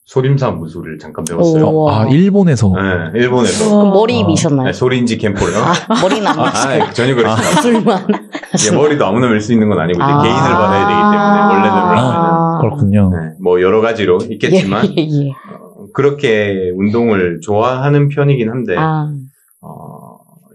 소림사 0.05 0.51
무술을 0.51 0.97
잠깐 0.97 1.23
배웠어요. 1.25 1.65
오. 1.65 1.89
아, 1.89 2.05
일본에서. 2.07 2.69
네, 3.13 3.19
일본에서 3.19 3.69
그럼 3.69 3.89
머리 3.93 4.23
아. 4.23 4.27
미셨나요? 4.27 4.67
네, 4.67 4.73
소린지 4.73 5.17
캠프요. 5.17 5.55
아, 5.57 6.01
머리는 6.01 6.25
안 6.27 6.39
아, 6.39 6.43
미시고 6.49 6.83
아, 6.83 6.91
전혀 6.91 7.15
그렇지 7.15 7.29
않아요. 7.41 7.61
술만. 7.61 8.07
예, 8.71 8.75
머리도 8.75 9.05
아무나 9.05 9.27
밀 9.29 9.39
수 9.39 9.53
있는 9.53 9.69
건 9.69 9.79
아니고 9.79 9.97
이제 10.01 10.03
아. 10.03 10.21
계를 10.21 10.39
받아야 10.39 10.87
되기 10.87 10.99
때문에 10.99 11.41
원래는 11.53 11.77
아. 11.77 12.57
그렇군요. 12.61 13.11
네, 13.13 13.29
뭐 13.41 13.61
여러 13.61 13.79
가지로 13.81 14.17
있겠지만 14.29 14.85
예, 14.87 14.93
예, 14.97 15.07
예. 15.27 15.29
어, 15.29 15.87
그렇게 15.93 16.71
운동을 16.75 17.39
좋아하는 17.41 18.09
편이긴 18.09 18.49
한데 18.49 18.75
아. 18.77 19.07
어, 19.09 19.13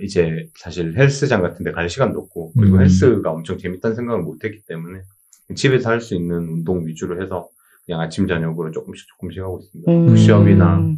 이제 0.02 0.48
사실 0.58 0.94
헬스장 0.96 1.42
같은 1.42 1.64
데 1.64 1.72
갈 1.72 1.88
시간도 1.88 2.18
없고, 2.20 2.52
그리고 2.58 2.76
음. 2.76 2.80
헬스가 2.82 3.30
엄청 3.32 3.58
재밌다는 3.58 3.96
생각을 3.96 4.22
못 4.22 4.44
했기 4.44 4.60
때문에, 4.66 5.00
집에서 5.54 5.90
할 5.90 6.00
수 6.00 6.14
있는 6.14 6.36
운동 6.48 6.86
위주로 6.86 7.22
해서, 7.22 7.48
그냥 7.86 8.00
아침, 8.00 8.26
저녁으로 8.26 8.72
조금씩 8.72 9.06
조금씩 9.08 9.42
하고 9.42 9.60
있습니다. 9.62 9.92
음. 9.92 10.06
푸시업이나, 10.06 10.94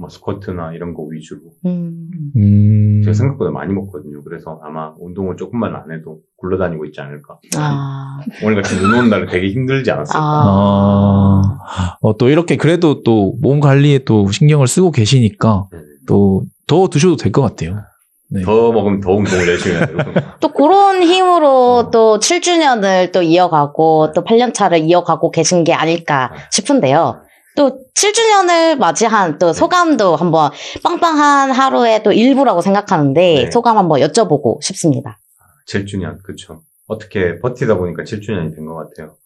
뭐, 0.00 0.08
스쿼트나 0.08 0.74
이런 0.74 0.94
거 0.94 1.02
위주로. 1.02 1.40
음. 1.66 2.08
음. 2.36 3.02
제가 3.02 3.12
생각보다 3.14 3.50
많이 3.50 3.72
먹거든요. 3.74 4.22
그래서 4.22 4.60
아마 4.62 4.94
운동을 5.00 5.36
조금만 5.36 5.74
안 5.74 5.90
해도 5.90 6.20
굴러다니고 6.36 6.84
있지 6.86 7.00
않을까. 7.00 7.38
아. 7.56 8.20
오늘 8.44 8.62
같이 8.62 8.76
눈 8.76 8.94
오는 8.94 9.10
날은 9.10 9.26
되게 9.28 9.48
힘들지 9.50 9.90
않았을까. 9.90 10.18
아. 10.20 11.58
아, 11.66 11.96
어, 12.00 12.16
또 12.16 12.28
이렇게 12.28 12.56
그래도 12.56 13.02
또 13.02 13.32
몸 13.40 13.58
관리에 13.60 14.00
또 14.04 14.30
신경을 14.30 14.68
쓰고 14.68 14.90
계시니까 14.92 15.68
네. 15.72 15.78
또더 16.06 16.88
드셔도 16.90 17.16
될 17.16 17.32
것 17.32 17.42
같아요. 17.42 17.80
네. 18.30 18.42
더 18.42 18.72
먹으면 18.72 19.00
더 19.00 19.12
운동을 19.12 19.48
열심히 19.48 19.76
해야 19.76 19.86
되고. 19.86 20.00
또 20.40 20.48
그런 20.52 21.02
힘으로 21.02 21.90
또 21.90 22.18
7주년을 22.18 23.10
또 23.12 23.22
이어가고 23.22 24.12
또 24.14 24.22
8년 24.24 24.52
차를 24.52 24.80
이어가고 24.80 25.30
계신 25.30 25.64
게 25.64 25.72
아닐까 25.72 26.32
싶은데요. 26.50 27.22
또 27.56 27.78
7주년을 27.94 28.76
맞이한 28.76 29.38
또 29.38 29.52
소감도 29.52 30.14
한번 30.16 30.50
빵빵한 30.84 31.50
하루의 31.50 32.02
또 32.02 32.12
일부라고 32.12 32.60
생각하는데 32.60 33.20
네. 33.44 33.50
소감 33.50 33.78
한번 33.78 34.00
여쭤보고 34.00 34.62
싶습니다. 34.62 35.18
7주년, 35.66 36.22
그쵸. 36.22 36.60
어떻게 36.86 37.38
버티다 37.38 37.76
보니까 37.76 38.02
7주년이 38.04 38.54
된 38.54 38.66
것 38.66 38.74
같아요. 38.76 39.16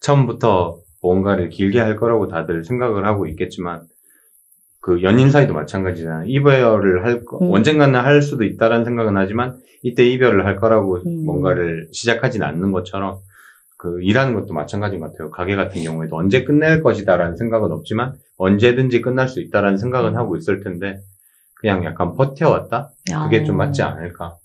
처음부터 0.00 0.78
뭔가를 1.02 1.50
길게 1.50 1.80
할 1.80 1.96
거라고 1.96 2.28
다들 2.28 2.64
생각을 2.64 3.04
하고 3.06 3.26
있겠지만, 3.26 3.82
그 4.82 5.00
연인 5.02 5.30
사이도 5.30 5.54
마찬가지잖아요. 5.54 6.26
이별을 6.26 7.04
할 7.04 7.24
거, 7.24 7.38
음. 7.38 7.52
언젠가는 7.52 7.98
할 7.98 8.20
수도 8.20 8.42
있다라는 8.42 8.84
생각은 8.84 9.16
하지만, 9.16 9.56
이때 9.82 10.04
이별을 10.04 10.44
할 10.44 10.56
거라고 10.56 10.96
음. 11.06 11.24
뭔가를 11.24 11.88
시작하진 11.92 12.42
않는 12.42 12.72
것처럼, 12.72 13.20
그 13.78 14.02
일하는 14.02 14.34
것도 14.34 14.52
마찬가지인 14.52 15.00
것 15.00 15.12
같아요. 15.12 15.30
가게 15.30 15.54
같은 15.54 15.82
경우에도 15.84 16.16
언제 16.16 16.42
끝낼 16.42 16.82
것이다라는 16.82 17.36
생각은 17.36 17.70
없지만, 17.70 18.14
언제든지 18.38 19.02
끝날 19.02 19.28
수 19.28 19.40
있다라는 19.40 19.78
생각은 19.78 20.16
하고 20.16 20.36
있을 20.36 20.64
텐데, 20.64 20.98
그냥 21.54 21.84
약간 21.84 22.16
버텨왔다? 22.16 22.90
그게 23.24 23.44
좀 23.44 23.56
맞지 23.56 23.82
않을까. 23.82 24.36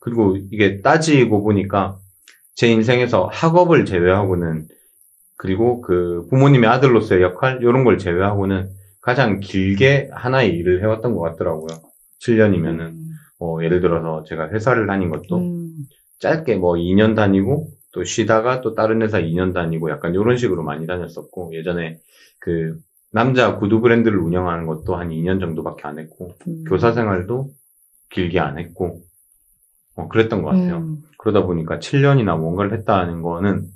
그리고 0.00 0.36
이게 0.50 0.82
따지고 0.82 1.44
보니까 1.44 1.98
제 2.56 2.66
인생에서 2.66 3.28
학업을 3.32 3.84
제외하고는 3.84 4.66
그리고 5.36 5.80
그 5.82 6.26
부모님의 6.30 6.68
아들로서의 6.68 7.22
역할 7.22 7.58
이런 7.62 7.84
걸 7.84 7.96
제외하고는 7.98 8.70
가장 9.04 9.40
길게 9.40 10.10
하나의 10.12 10.54
일을 10.56 10.82
해왔던 10.82 11.14
것 11.14 11.20
같더라고요. 11.20 11.78
7년이면은 12.20 12.94
뭐 13.38 13.62
예를 13.62 13.80
들어서 13.80 14.24
제가 14.24 14.48
회사를 14.50 14.86
다닌 14.86 15.10
것도 15.10 15.36
음. 15.36 15.74
짧게 16.20 16.56
뭐 16.56 16.74
2년 16.74 17.14
다니고 17.14 17.68
또 17.92 18.04
쉬다가 18.04 18.60
또 18.60 18.74
다른 18.74 19.02
회사 19.02 19.20
2년 19.20 19.52
다니고 19.52 19.90
약간 19.90 20.14
이런 20.14 20.36
식으로 20.36 20.62
많이 20.62 20.86
다녔었고 20.86 21.54
예전에 21.54 21.98
그 22.38 22.78
남자 23.12 23.56
구두 23.56 23.80
브랜드를 23.80 24.18
운영하는 24.18 24.66
것도 24.66 24.96
한 24.96 25.10
2년 25.10 25.38
정도밖에 25.38 25.82
안 25.86 25.98
했고 25.98 26.34
음. 26.48 26.64
교사 26.66 26.92
생활도 26.92 27.50
길게 28.14 28.38
안 28.38 28.58
했고, 28.58 29.02
어, 29.96 30.08
그랬던 30.08 30.42
것 30.42 30.50
같아요. 30.50 30.78
음. 30.78 31.02
그러다 31.18 31.44
보니까 31.44 31.78
7년이나 31.78 32.38
뭔가를 32.38 32.72
했다는 32.78 33.22
거는, 33.22 33.66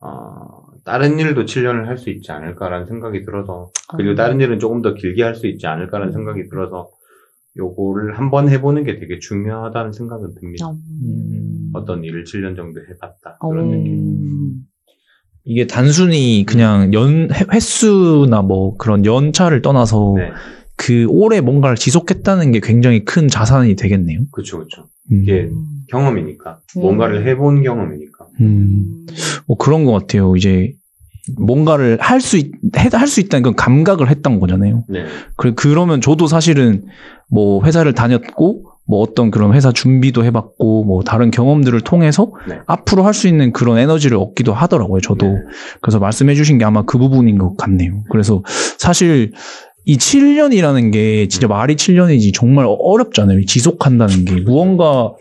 어, 0.00 0.57
다른 0.88 1.18
일도 1.18 1.44
7년을 1.44 1.84
할 1.84 1.98
수 1.98 2.08
있지 2.08 2.32
않을까라는 2.32 2.86
생각이 2.86 3.22
들어서, 3.24 3.70
그리고 3.94 4.12
음. 4.12 4.16
다른 4.16 4.40
일은 4.40 4.58
조금 4.58 4.80
더 4.80 4.94
길게 4.94 5.22
할 5.22 5.34
수 5.34 5.46
있지 5.46 5.66
않을까라는 5.66 6.14
생각이 6.14 6.48
들어서, 6.48 6.88
요거를 7.58 8.18
한번 8.18 8.48
해보는 8.48 8.84
게 8.84 8.98
되게 8.98 9.18
중요하다는 9.18 9.92
생각은 9.92 10.34
듭니다. 10.40 10.70
음. 10.70 11.70
어떤 11.74 12.04
일을 12.04 12.24
7년 12.24 12.56
정도 12.56 12.80
해봤다. 12.80 13.36
어. 13.40 13.48
그런 13.50 13.70
느낌. 13.70 14.54
이게 15.44 15.66
단순히 15.66 16.44
그냥 16.46 16.92
연 16.94 17.30
회- 17.32 17.44
횟수나 17.52 18.40
뭐 18.42 18.76
그런 18.78 19.04
연차를 19.04 19.60
떠나서 19.62 20.14
네, 20.16 20.30
그 20.76 21.06
오래 21.08 21.40
뭔가를 21.40 21.76
지속했다는 21.76 22.52
게 22.52 22.60
굉장히 22.62 23.04
큰 23.04 23.28
자산이 23.28 23.74
되겠네요. 23.76 24.20
그렇죠, 24.32 24.58
그렇죠. 24.58 24.88
음. 25.12 25.22
이게 25.22 25.50
경험이니까 25.90 26.60
음. 26.76 26.80
뭔가를 26.80 27.26
해본 27.26 27.62
경험이니까. 27.62 28.17
음. 28.40 29.06
뭐 29.46 29.56
그런 29.56 29.84
것 29.84 29.92
같아요. 29.92 30.36
이제 30.36 30.72
뭔가를 31.38 31.98
할 32.00 32.20
수 32.20 32.38
할 32.74 33.06
수 33.06 33.20
있다는 33.20 33.42
그 33.42 33.54
감각을 33.54 34.08
했던 34.10 34.40
거잖아요. 34.40 34.84
네, 34.88 35.04
그 35.36 35.54
그러면 35.54 36.00
저도 36.00 36.26
사실은 36.26 36.84
뭐 37.30 37.62
회사를 37.64 37.92
다녔고 37.92 38.64
뭐 38.86 39.00
어떤 39.02 39.30
그런 39.30 39.52
회사 39.52 39.70
준비도 39.70 40.24
해봤고 40.24 40.84
뭐 40.84 41.02
다른 41.02 41.30
경험들을 41.30 41.78
통해서 41.82 42.32
네. 42.48 42.60
앞으로 42.66 43.04
할 43.04 43.12
수 43.12 43.28
있는 43.28 43.52
그런 43.52 43.76
에너지를 43.78 44.16
얻기도 44.16 44.54
하더라고요. 44.54 45.02
저도 45.02 45.26
네. 45.26 45.34
그래서 45.82 45.98
말씀해주신 45.98 46.56
게 46.56 46.64
아마 46.64 46.82
그 46.84 46.96
부분인 46.96 47.36
것 47.36 47.56
같네요. 47.58 48.04
그래서 48.10 48.42
사실 48.78 49.32
이 49.84 49.98
7년이라는 49.98 50.92
게 50.92 51.28
진짜 51.28 51.46
말이 51.48 51.76
7년이지 51.76 52.32
정말 52.32 52.64
어렵잖아요. 52.66 53.40
이 53.40 53.44
지속한다는 53.46 54.24
게 54.24 54.40
무언가 54.40 55.12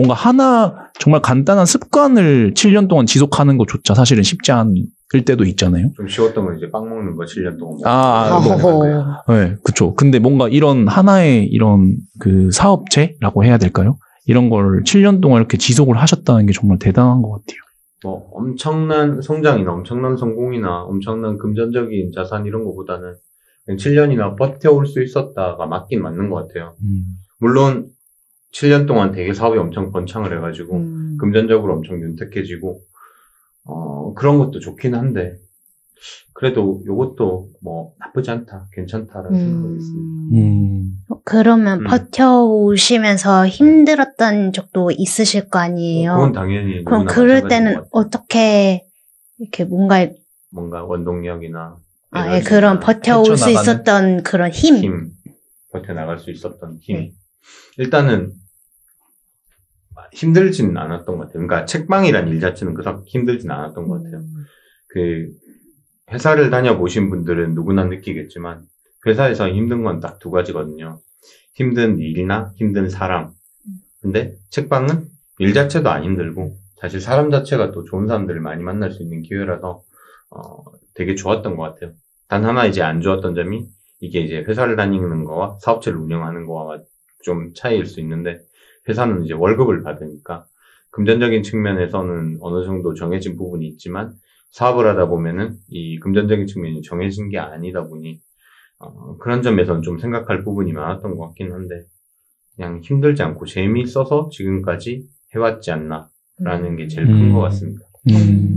뭔가 0.00 0.14
하나 0.14 0.88
정말 0.98 1.20
간단한 1.20 1.66
습관을 1.66 2.54
7년 2.54 2.88
동안 2.88 3.04
지속하는 3.04 3.58
것조차 3.58 3.92
사실은 3.92 4.22
쉽지 4.22 4.50
않을 4.50 5.24
때도 5.26 5.44
있잖아요. 5.44 5.90
좀 5.94 6.08
쉬웠던 6.08 6.42
건 6.42 6.56
이제 6.56 6.70
빵 6.70 6.88
먹는 6.88 7.16
거 7.16 7.24
7년 7.24 7.58
동안 7.58 7.80
아, 7.84 8.40
먹는 8.42 8.62
뭐. 8.62 8.84
네, 9.28 9.56
그쵸. 9.62 9.94
근데 9.94 10.18
뭔가 10.18 10.48
이런 10.48 10.88
하나의 10.88 11.44
이런 11.44 11.96
그 12.18 12.50
사업체라고 12.50 13.44
해야 13.44 13.58
될까요? 13.58 13.98
이런 14.24 14.48
걸 14.48 14.84
7년 14.84 15.20
동안 15.20 15.40
이렇게 15.40 15.58
지속을 15.58 15.98
하셨다는 15.98 16.46
게 16.46 16.52
정말 16.54 16.78
대단한 16.78 17.20
것 17.20 17.32
같아요. 17.32 17.58
뭐 18.02 18.30
엄청난 18.32 19.20
성장이나 19.20 19.70
엄청난 19.70 20.16
성공이나 20.16 20.84
엄청난 20.84 21.36
금전적인 21.36 22.12
자산 22.14 22.46
이런 22.46 22.64
거보다는 22.64 23.16
그냥 23.66 23.76
7년이나 23.76 24.38
버텨올 24.38 24.86
수 24.86 25.02
있었다가 25.02 25.66
맞긴 25.66 26.00
맞는 26.00 26.30
것 26.30 26.48
같아요. 26.48 26.74
물론 27.38 27.90
7년 28.52 28.86
동안 28.86 29.12
되게 29.12 29.32
사업이 29.32 29.58
엄청 29.58 29.92
번창을 29.92 30.36
해가지고 30.36 30.76
음. 30.76 31.16
금전적으로 31.18 31.74
엄청 31.74 32.00
윤택해지고 32.00 32.80
어 33.64 34.14
그런 34.14 34.38
것도 34.38 34.58
좋긴 34.58 34.94
한데 34.94 35.36
그래도 36.32 36.82
요것도 36.86 37.48
뭐 37.62 37.92
나쁘지 37.98 38.30
않다 38.30 38.66
괜찮다라는 38.72 39.38
생각이 39.38 39.74
있습니다. 39.74 40.36
음. 40.36 40.92
그러면 41.24 41.80
음. 41.80 41.84
버텨오시면서 41.84 43.46
힘들었던 43.46 44.52
적도 44.52 44.90
있으실 44.90 45.48
거 45.48 45.58
아니에요? 45.58 46.14
그건 46.14 46.32
당연히 46.32 46.84
그럼 46.84 47.06
그럴 47.06 47.48
때는. 47.48 47.82
어떻게 47.90 48.86
이렇게 49.38 49.64
뭔가 49.64 50.08
뭔가 50.50 50.84
원동력이나 50.84 51.76
아, 52.12 52.36
예, 52.36 52.40
그런 52.40 52.80
버텨올 52.80 53.36
수 53.36 53.50
있었던 53.50 54.22
그런 54.22 54.50
힘. 54.50 54.76
힘, 54.76 55.10
버텨나갈 55.72 56.18
수 56.18 56.30
있었던 56.30 56.78
힘. 56.80 56.96
네. 56.96 57.12
일단은 57.78 58.32
힘들지는 60.12 60.76
않았던 60.76 61.18
것 61.18 61.26
같아요. 61.26 61.46
그러니까 61.46 61.64
책방이란 61.66 62.28
일 62.28 62.40
자체는 62.40 62.74
그닥 62.74 63.04
힘들지는 63.06 63.54
않았던 63.54 63.86
것 63.88 64.02
같아요. 64.02 64.22
그 64.88 65.28
회사를 66.10 66.50
다녀보신 66.50 67.10
분들은 67.10 67.54
누구나 67.54 67.84
느끼겠지만 67.84 68.64
회사에서 69.06 69.48
힘든 69.48 69.82
건 69.84 70.00
딱 70.00 70.18
두 70.18 70.30
가지거든요. 70.30 71.00
힘든 71.54 71.98
일이나 71.98 72.52
힘든 72.56 72.88
사람. 72.88 73.32
근데 74.02 74.34
책방은 74.50 75.06
일 75.38 75.54
자체도 75.54 75.88
안 75.90 76.04
힘들고 76.04 76.56
사실 76.80 77.00
사람 77.00 77.30
자체가 77.30 77.72
또 77.72 77.84
좋은 77.84 78.06
사람들을 78.06 78.40
많이 78.40 78.62
만날 78.62 78.90
수 78.92 79.02
있는 79.02 79.22
기회라서 79.22 79.82
어, 80.30 80.64
되게 80.94 81.14
좋았던 81.14 81.56
것 81.56 81.62
같아요. 81.62 81.92
단 82.28 82.44
하나 82.44 82.66
이제 82.66 82.82
안 82.82 83.00
좋았던 83.00 83.34
점이 83.34 83.66
이게 84.00 84.20
이제 84.20 84.38
회사를 84.46 84.76
다니는 84.76 85.24
거와 85.24 85.58
사업체를 85.60 85.98
운영하는 85.98 86.46
거와 86.46 86.78
좀 87.22 87.52
차이일 87.54 87.86
수 87.86 88.00
있는데 88.00 88.40
회사는 88.88 89.24
이제 89.24 89.34
월급을 89.34 89.82
받으니까 89.82 90.46
금전적인 90.90 91.42
측면에서는 91.42 92.38
어느 92.40 92.64
정도 92.64 92.94
정해진 92.94 93.36
부분이 93.36 93.66
있지만 93.68 94.14
사업을 94.50 94.86
하다 94.86 95.08
보면은 95.08 95.56
이 95.68 95.98
금전적인 96.00 96.46
측면이 96.46 96.82
정해진 96.82 97.28
게 97.28 97.38
아니다 97.38 97.84
보니 97.86 98.20
어, 98.80 99.16
그런 99.18 99.42
점에서는 99.42 99.82
좀 99.82 99.98
생각할 99.98 100.42
부분이 100.42 100.72
많았던 100.72 101.16
것 101.16 101.26
같긴 101.28 101.52
한데 101.52 101.84
그냥 102.56 102.80
힘들지 102.82 103.22
않고 103.22 103.46
재미있어서 103.46 104.30
지금까지 104.32 105.06
해왔지 105.34 105.70
않나라는 105.70 106.76
게 106.76 106.88
제일 106.88 107.06
큰 107.06 107.28
음. 107.28 107.32
것 107.32 107.40
같습니다. 107.40 107.86
음. 108.10 108.49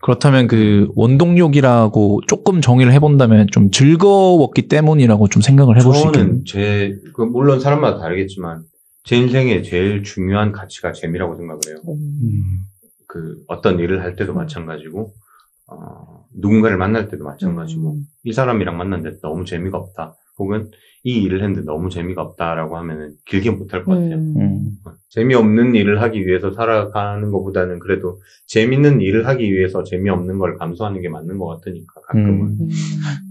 그렇다면 0.00 0.46
그 0.46 0.88
원동력이라고 0.94 2.22
조금 2.26 2.60
정의를 2.60 2.92
해본다면 2.92 3.48
좀 3.52 3.70
즐거웠기 3.70 4.68
때문이라고 4.68 5.28
좀 5.28 5.42
생각을 5.42 5.78
해볼 5.78 5.94
수 5.94 6.06
있겠네요. 6.06 6.24
저는 6.24 6.44
제, 6.46 6.98
그 7.14 7.22
물론 7.22 7.60
사람마다 7.60 7.98
다르겠지만, 8.00 8.62
제 9.04 9.16
인생의 9.16 9.64
제일 9.64 10.02
중요한 10.02 10.52
가치가 10.52 10.92
재미라고 10.92 11.36
생각을 11.36 11.60
해요. 11.68 11.76
음. 11.88 12.60
그, 13.06 13.36
어떤 13.48 13.78
일을 13.78 14.02
할 14.02 14.16
때도 14.16 14.34
마찬가지고, 14.34 15.12
어, 15.66 16.24
누군가를 16.34 16.76
만날 16.76 17.08
때도 17.08 17.24
마찬가지고, 17.24 17.94
음. 17.94 18.06
이 18.24 18.32
사람이랑 18.32 18.76
만났는데 18.76 19.20
너무 19.20 19.44
재미가 19.44 19.78
없다. 19.78 20.16
혹은 20.38 20.70
이 21.04 21.22
일을 21.22 21.42
했는데 21.42 21.64
너무 21.64 21.90
재미가 21.90 22.22
없다라고 22.22 22.78
하면은 22.78 23.12
길게 23.26 23.50
못할 23.50 23.84
것 23.84 23.92
같아요. 23.92 24.16
음. 24.16 24.34
음. 24.38 24.70
재미없는 25.10 25.74
일을 25.74 26.00
하기 26.00 26.26
위해서 26.26 26.52
살아가는 26.52 27.30
것보다는 27.30 27.78
그래도 27.78 28.20
재밌는 28.46 29.00
일을 29.02 29.26
하기 29.28 29.52
위해서 29.52 29.84
재미없는 29.84 30.38
걸 30.38 30.56
감수하는 30.56 31.02
게 31.02 31.08
맞는 31.08 31.38
것 31.38 31.46
같으니까, 31.46 32.00
가끔은. 32.08 32.40
음. 32.40 32.58
음. 32.60 32.70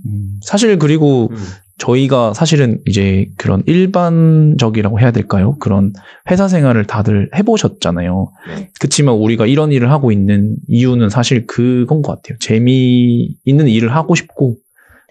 음. 0.05 0.39
사실 0.43 0.77
그리고 0.77 1.29
음. 1.31 1.37
저희가 1.79 2.33
사실은 2.33 2.79
이제 2.85 3.27
그런 3.37 3.63
일반적이라고 3.65 4.99
해야 4.99 5.11
될까요? 5.11 5.57
그런 5.59 5.93
회사 6.29 6.47
생활을 6.47 6.85
다들 6.85 7.29
해보셨잖아요. 7.35 8.31
네. 8.47 8.69
그치만 8.79 9.15
우리가 9.15 9.47
이런 9.47 9.71
일을 9.71 9.91
하고 9.91 10.11
있는 10.11 10.55
이유는 10.67 11.09
사실 11.09 11.47
그건 11.47 12.03
것 12.03 12.13
같아요. 12.13 12.37
재미있는 12.39 13.67
일을 13.67 13.95
하고 13.95 14.15
싶고, 14.15 14.57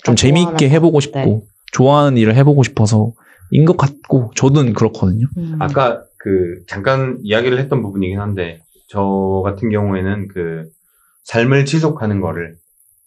좀다 0.05 0.16
재미있게 0.16 0.70
해보고 0.70 0.92
것 0.92 1.00
싶고, 1.00 1.40
같아. 1.40 1.52
좋아하는 1.72 2.16
일을 2.16 2.37
해보고 2.37 2.62
싶어서, 2.62 3.12
인 3.50 3.64
것 3.66 3.76
같고, 3.76 4.30
저는 4.37 4.72
그렇거든요. 4.72 5.26
음. 5.37 5.56
아까 5.61 6.04
그 6.18 6.62
잠깐 6.68 7.18
이야기를 7.22 7.58
했던 7.58 7.82
부분이긴 7.82 8.18
한데 8.20 8.62
저 8.88 9.42
같은 9.44 9.68
경우에는 9.70 10.28
그 10.28 10.68
삶을 11.24 11.64
지속하는 11.66 12.20
거를 12.20 12.56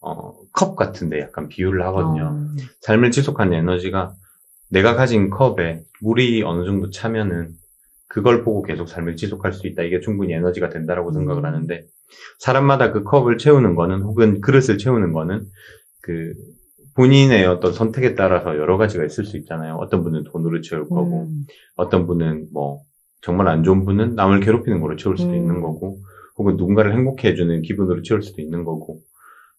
어, 0.01 0.33
컵 0.53 0.75
같은데 0.75 1.19
약간 1.19 1.47
비유를 1.47 1.83
하거든요. 1.87 2.25
어. 2.25 2.61
삶을 2.81 3.09
지속하는 3.11 3.53
에너지가 3.57 4.13
내가 4.69 4.95
가진 4.95 5.29
컵에 5.29 5.81
물이 6.01 6.43
어느 6.43 6.65
정도 6.65 6.89
차면은 6.91 7.49
그걸 8.07 8.43
보고 8.43 8.61
계속 8.61 8.87
삶을 8.87 9.15
지속할 9.15 9.53
수 9.53 9.67
있다. 9.67 9.81
이게 9.83 9.99
충분히 9.99 10.33
에너지가 10.33 10.69
된다라고 10.69 11.11
생각을 11.11 11.41
음. 11.43 11.45
하는데 11.45 11.85
사람마다 12.39 12.91
그 12.91 13.03
컵을 13.03 13.37
채우는 13.39 13.73
거는 13.75 14.01
혹은 14.03 14.41
그릇을 14.41 14.77
채우는 14.77 15.11
거는 15.11 15.45
그 16.01 16.33
본인의 16.95 17.45
어떤 17.45 17.73
선택에 17.73 18.15
따라서 18.15 18.57
여러 18.57 18.77
가지가 18.77 19.05
있을 19.05 19.25
수 19.25 19.37
있잖아요. 19.37 19.75
어떤 19.75 20.03
분은 20.03 20.23
돈으로 20.31 20.61
채울 20.61 20.87
거고 20.87 21.23
음. 21.23 21.45
어떤 21.75 22.07
분은 22.07 22.47
뭐 22.53 22.81
정말 23.21 23.47
안 23.47 23.63
좋은 23.63 23.85
분은 23.85 24.15
남을 24.15 24.39
괴롭히는 24.39 24.79
거로 24.81 24.95
채울 24.95 25.17
수도 25.17 25.31
음. 25.31 25.35
있는 25.35 25.61
거고 25.61 25.99
혹은 26.37 26.57
누군가를 26.57 26.93
행복해 26.93 27.29
해주는 27.29 27.61
기분으로 27.63 28.01
채울 28.01 28.21
수도 28.21 28.41
있는 28.41 28.63
거고 28.63 29.01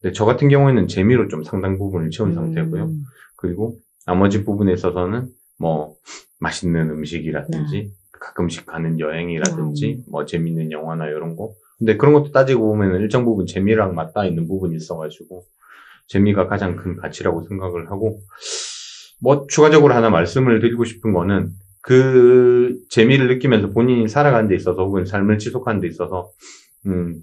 근데 0.01 0.13
저 0.13 0.25
같은 0.25 0.49
경우에는 0.49 0.89
재미로 0.89 1.29
좀 1.29 1.43
상당 1.43 1.79
부분을 1.79 2.11
채운 2.11 2.35
상태고요 2.35 2.85
음. 2.85 3.03
그리고 3.37 3.79
나머지 4.07 4.45
부분에 4.45 4.73
있어서는 4.73 5.29
뭐 5.59 5.95
맛있는 6.39 6.91
음식이라든지 6.91 7.93
가끔씩 8.13 8.67
가는 8.67 9.01
여행이라든지 9.01 10.05
뭐 10.11 10.25
재밌는 10.27 10.71
영화나 10.71 11.07
이런 11.07 11.35
거 11.37 11.53
근데 11.79 11.97
그런 11.97 12.15
것도 12.15 12.31
따지고 12.31 12.69
보면 12.69 13.01
일정 13.01 13.25
부분 13.25 13.47
재미랑 13.47 13.95
맞닿아 13.95 14.27
있는 14.27 14.47
부분이 14.47 14.77
있어가지고 14.77 15.45
재미가 16.09 16.49
가장 16.49 16.77
큰 16.77 16.97
가치라고 16.97 17.47
생각을 17.49 17.91
하고 17.91 18.21
뭐 19.21 19.47
추가적으로 19.49 19.95
하나 19.95 20.11
말씀을 20.11 20.61
드리고 20.61 20.85
싶은 20.85 21.13
거는 21.13 21.51
그 21.81 22.79
재미를 22.91 23.29
느끼면서 23.29 23.71
본인이 23.71 24.09
살아가는 24.09 24.49
데 24.49 24.57
있어서 24.57 24.85
혹은 24.85 25.07
삶을 25.07 25.39
지속하는 25.39 25.81
데 25.81 25.89
있어서 25.89 26.31
음 26.87 27.23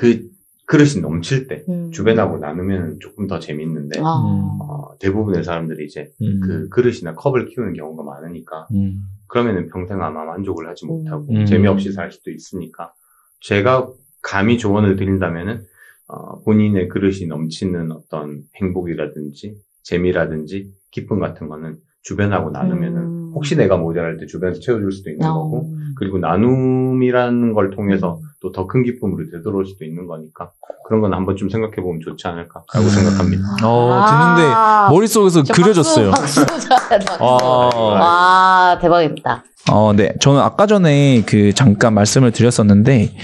그 0.00 0.22
그릇이 0.64 1.02
넘칠 1.02 1.46
때 1.46 1.62
음. 1.68 1.90
주변하고 1.90 2.38
나누면 2.38 3.00
조금 3.00 3.26
더 3.26 3.38
재밌는데 3.38 4.00
아. 4.00 4.04
어, 4.04 4.96
대부분의 4.98 5.44
사람들이 5.44 5.84
이제 5.84 6.10
음. 6.22 6.40
그 6.42 6.68
그릇이나 6.70 7.14
컵을 7.16 7.46
키우는 7.46 7.74
경우가 7.74 8.02
많으니까 8.02 8.66
음. 8.72 9.02
그러면은 9.26 9.68
평생 9.68 10.00
아마 10.00 10.24
만족을 10.24 10.68
하지 10.68 10.86
못하고 10.86 11.26
음. 11.30 11.44
재미없이 11.44 11.92
살 11.92 12.10
수도 12.12 12.30
있으니까 12.30 12.94
제가 13.40 13.90
감히 14.22 14.56
조언을 14.56 14.96
드린다면은 14.96 15.64
어, 16.10 16.42
본인의 16.42 16.88
그릇이 16.88 17.26
넘치는 17.26 17.92
어떤 17.92 18.42
행복이라든지 18.56 19.54
재미라든지 19.82 20.72
기쁨 20.90 21.20
같은 21.20 21.48
거는 21.48 21.76
주변하고 22.02 22.50
나누면은 22.50 23.02
음. 23.02 23.19
혹시 23.34 23.56
내가 23.56 23.76
모자랄 23.76 24.18
때 24.18 24.26
주변에서 24.26 24.60
채워줄 24.60 24.92
수도 24.92 25.10
있는 25.10 25.26
어. 25.26 25.34
거고 25.34 25.70
그리고 25.96 26.18
나눔이라는 26.18 27.52
걸 27.52 27.70
통해서 27.70 28.20
또 28.40 28.52
더 28.52 28.66
큰 28.66 28.82
기쁨으로 28.84 29.30
되돌아올 29.30 29.66
수도 29.66 29.84
있는 29.84 30.06
거니까 30.06 30.50
그런 30.86 31.02
건 31.02 31.12
한번 31.12 31.36
좀 31.36 31.50
생각해 31.50 31.76
보면 31.76 32.00
좋지 32.00 32.26
않을까라고 32.26 32.78
음. 32.78 32.88
생각합니다. 32.88 33.42
어, 33.64 34.06
듣는데 34.08 34.94
머릿속에서 34.94 35.42
저 35.42 35.52
그려졌어요. 35.52 36.10
박수, 36.10 36.46
박수 36.46 36.68
쳐야 36.68 36.98
돼, 36.98 37.04
박수. 37.04 37.22
와. 37.22 37.68
와, 37.74 38.78
대박입니다. 38.80 39.44
어, 39.70 39.92
네. 39.94 40.14
저는 40.20 40.40
아까 40.40 40.66
전에 40.66 41.22
그 41.26 41.52
잠깐 41.52 41.92
말씀을 41.92 42.32
드렸었는데, 42.32 43.14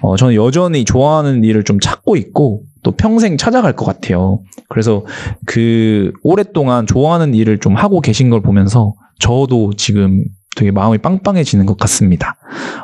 어, 0.00 0.16
저는 0.16 0.34
여전히 0.34 0.86
좋아하는 0.86 1.44
일을 1.44 1.64
좀 1.64 1.78
찾고 1.78 2.16
있고, 2.16 2.62
또 2.82 2.92
평생 2.92 3.36
찾아갈 3.36 3.74
것 3.74 3.84
같아요. 3.84 4.40
그래서 4.70 5.04
그 5.46 6.12
오랫동안 6.22 6.86
좋아하는 6.86 7.34
일을 7.34 7.58
좀 7.58 7.74
하고 7.76 8.00
계신 8.00 8.30
걸 8.30 8.40
보면서 8.40 8.94
저도 9.22 9.72
지금 9.76 10.24
되게 10.56 10.72
마음이 10.72 10.98
빵빵해지는 10.98 11.64
것 11.64 11.78
같습니다. 11.78 12.34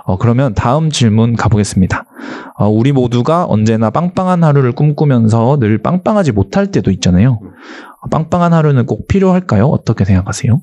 어, 0.05 0.17
그러면 0.19 0.55
다음 0.55 0.89
질문 0.89 1.35
가보겠습니다. 1.35 2.05
어, 2.57 2.69
우리 2.69 2.93
모두가 2.93 3.45
언제나 3.45 3.91
빵빵한 3.91 4.45
하루를 4.45 4.73
꿈꾸면서 4.73 5.59
늘 5.59 5.79
빵빵하지 5.79 6.31
못할 6.33 6.71
때도 6.71 6.93
있잖아요. 6.93 7.41
어, 7.43 8.09
빵빵한 8.11 8.53
하루는 8.55 8.87
꼭 8.87 9.09
필요할까요? 9.09 9.67
어떻게 9.67 10.05
생각하세요? 10.05 10.61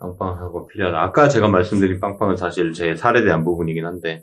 빵빵하고 0.00 0.68
필요하다. 0.68 1.02
아까 1.02 1.28
제가 1.28 1.48
말씀드린 1.48 2.00
빵빵은 2.00 2.38
사실 2.38 2.72
제 2.72 2.96
살에 2.96 3.24
대한 3.24 3.44
부분이긴 3.44 3.84
한데 3.84 4.22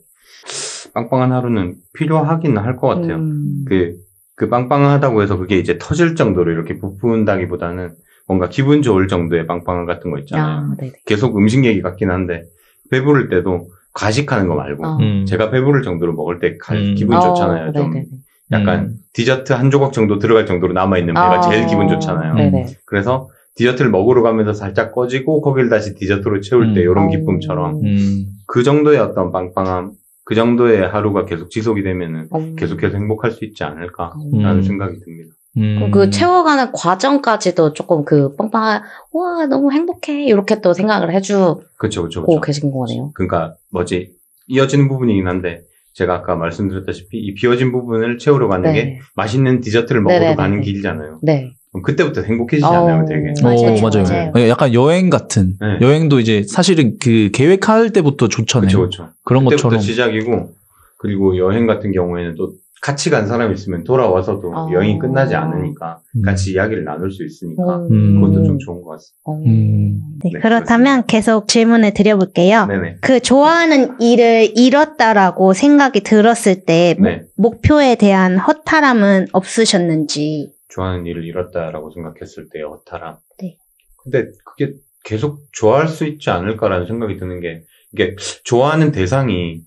빵빵한 0.96 1.32
하루는 1.32 1.76
필요하긴 1.94 2.58
할 2.58 2.76
것 2.78 2.88
같아요. 2.88 3.18
음. 3.18 3.66
그, 3.68 3.94
그 4.36 4.50
빵빵하다고 4.50 5.22
해서 5.22 5.38
그게 5.38 5.60
이제 5.60 5.78
터질 5.80 6.16
정도로 6.16 6.52
이렇게 6.52 6.80
부푼다기보다는 6.80 7.94
뭔가 8.32 8.48
기분 8.48 8.82
좋을 8.82 9.10
정도의 9.10 9.46
빵빵함 9.46 9.86
같은 9.86 10.10
거 10.10 10.18
있잖아요. 10.20 10.46
아, 10.46 10.76
네네. 10.80 10.94
계속 11.06 11.38
음식 11.38 11.66
얘기 11.66 11.82
같긴 11.82 12.10
한데 12.12 12.46
배부를 12.90 13.28
때도 13.28 13.68
과식하는 13.94 14.48
거 14.48 14.56
말고 14.56 14.86
어. 14.88 14.98
음. 15.02 15.26
제가 15.26 15.50
배부를 15.52 15.82
정도로 15.82 16.14
먹을 16.14 16.40
때 16.40 16.56
가- 16.58 16.74
음. 16.74 16.96
기분 16.96 17.20
좋잖아요. 17.20 17.70
어, 17.70 17.72
좀 17.74 17.90
네네네. 17.92 18.08
약간 18.54 18.80
음. 18.86 18.96
디저트 19.12 19.52
한 19.52 19.70
조각 19.70 19.92
정도 19.92 20.18
들어갈 20.18 20.46
정도로 20.46 20.72
남아 20.72 20.98
있는 21.00 21.14
배가 21.14 21.40
아, 21.40 21.42
제일 21.42 21.66
기분 21.68 21.90
좋잖아요. 21.90 22.36
네네. 22.36 22.68
그래서 22.86 23.28
디저트를 23.56 23.92
먹으러 23.92 24.22
가면서 24.22 24.54
살짝 24.54 24.94
꺼지고 24.94 25.42
거기를 25.42 25.68
다시 25.70 25.94
디저트로 25.96 26.40
채울 26.40 26.74
때 26.74 26.80
음. 26.80 26.84
이런 26.90 26.98
어. 27.06 27.10
기쁨처럼 27.10 27.82
음. 27.84 28.26
그 28.48 28.64
정도의 28.64 29.00
어떤 29.00 29.34
빵빵함 29.34 29.92
그 30.24 30.36
정도의 30.36 30.88
하루가 30.88 31.26
계속 31.26 31.50
지속이 31.50 31.84
되면은 31.84 32.28
어. 32.32 32.56
계속해서 32.58 32.96
행복할 32.98 33.32
수 33.32 33.44
있지 33.44 33.66
않을까라는 33.66 34.34
음. 34.56 34.62
생각이 34.62 35.00
듭니다. 35.04 35.34
음. 35.58 35.76
그럼 35.76 35.92
그 35.92 36.10
채워가는 36.10 36.72
과정까지도 36.72 37.74
조금 37.74 38.06
그 38.06 38.36
빵빵, 38.36 38.82
와, 39.12 39.46
너무 39.48 39.72
행복해. 39.72 40.24
이렇게 40.26 40.62
또 40.62 40.74
생각을 40.74 41.14
해주고 41.14 41.64
그렇죠, 41.78 42.02
그렇죠, 42.04 42.26
그렇죠. 42.26 42.42
계신 42.42 42.72
거네요. 42.72 43.12
그러니까 43.14 43.56
뭐지 43.72 44.14
이어지는 44.48 44.88
부분이긴 44.88 45.28
한데 45.28 45.64
제가 45.94 46.14
아까 46.16 46.36
말씀드렸다시피 46.36 47.18
이 47.18 47.34
비어진 47.34 47.72
부분을 47.74 48.18
채우러 48.18 48.48
가는 48.48 48.72
게 48.74 48.84
네. 48.84 49.00
맛있는 49.16 49.60
디저트를 49.60 50.02
먹으러 50.02 50.20
네네네네. 50.20 50.36
가는 50.38 50.62
길이잖아요. 50.62 51.20
네. 51.22 51.52
그럼 51.72 51.84
그때부터 51.84 52.22
행복해지지 52.22 52.66
않아요, 52.66 53.04
어. 53.04 53.06
되게. 53.06 53.30
어, 53.30 53.44
맞아요, 53.44 53.82
맞아요. 53.82 54.04
맞아요. 54.04 54.34
예, 54.38 54.50
약간 54.50 54.74
여행 54.74 55.10
같은. 55.10 55.58
네. 55.60 55.86
여행도 55.86 56.20
이제 56.20 56.44
사실은 56.44 56.98
그 57.02 57.30
계획할 57.34 57.92
때부터 57.92 58.28
좋잖아요. 58.30 58.68
그렇죠, 58.70 58.80
그렇죠. 58.80 59.14
그런 59.24 59.44
그때부터 59.46 59.70
것처럼. 59.70 59.82
시작이고 59.82 60.50
그리고 60.98 61.38
여행 61.38 61.68
같은 61.68 61.92
경우에는 61.92 62.36
또 62.36 62.54
같이 62.82 63.12
간 63.12 63.28
사람이 63.28 63.54
있으면 63.54 63.84
돌아와서도 63.84 64.52
어. 64.52 64.70
여행이 64.72 64.98
끝나지 64.98 65.36
않으니까 65.36 66.02
음. 66.16 66.24
같이 66.24 66.54
이야기를 66.54 66.84
나눌 66.84 67.12
수 67.12 67.24
있으니까 67.24 67.78
음. 67.92 68.20
그것도 68.20 68.44
좀 68.44 68.58
좋은 68.58 68.82
것 68.82 68.90
같습니다. 68.90 69.22
어. 69.24 69.34
음. 69.46 70.02
네, 70.24 70.32
네, 70.34 70.40
그렇다면 70.40 71.06
계속 71.06 71.48
질문을 71.48 71.94
드려볼게요. 71.94 72.66
네네. 72.66 72.98
그 73.02 73.20
좋아하는 73.20 74.00
일을 74.02 74.58
잃었다라고 74.58 75.54
생각이 75.54 76.02
들었을 76.02 76.66
때 76.66 76.96
목- 76.98 77.04
네. 77.06 77.22
목표에 77.38 77.96
대한 77.96 78.40
허탈함은 78.40 79.28
없으셨는지. 79.32 80.52
좋아하는 80.70 81.06
일을 81.06 81.24
잃었다라고 81.26 81.92
생각했을 81.92 82.48
때의 82.52 82.66
허탈함. 82.66 83.18
네. 83.42 83.58
근데 84.04 84.26
그게 84.44 84.74
계속 85.04 85.44
좋아할 85.52 85.88
수 85.88 86.06
있지 86.08 86.32
않을까라는 86.32 86.88
생각이 86.88 87.18
드는 87.18 87.42
게 87.42 87.62
이게 87.94 88.16
좋아하는 88.44 88.92
대상이 88.92 89.62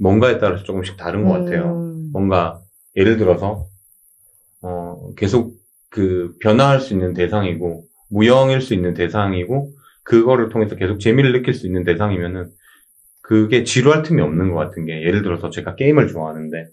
뭔가에 0.00 0.38
따라서 0.38 0.64
조금씩 0.64 0.96
다른 0.96 1.24
것 1.24 1.32
같아요. 1.44 1.93
음. 2.14 2.18
뭔가 2.18 2.60
예를 2.96 3.16
들어서 3.16 3.66
어 4.62 5.12
계속 5.16 5.54
그 5.90 6.34
변화할 6.40 6.80
수 6.80 6.94
있는 6.94 7.14
대상이고 7.14 7.84
무형일 8.10 8.60
수 8.60 8.74
있는 8.74 8.94
대상이고 8.94 9.72
그거를 10.04 10.48
통해서 10.48 10.76
계속 10.76 11.00
재미를 11.00 11.32
느낄 11.32 11.54
수 11.54 11.66
있는 11.66 11.84
대상이면은 11.84 12.50
그게 13.20 13.64
지루할 13.64 14.02
틈이 14.02 14.20
없는 14.20 14.52
것 14.52 14.56
같은 14.56 14.84
게 14.84 15.02
예를 15.02 15.22
들어서 15.22 15.50
제가 15.50 15.76
게임을 15.76 16.08
좋아하는데 16.08 16.68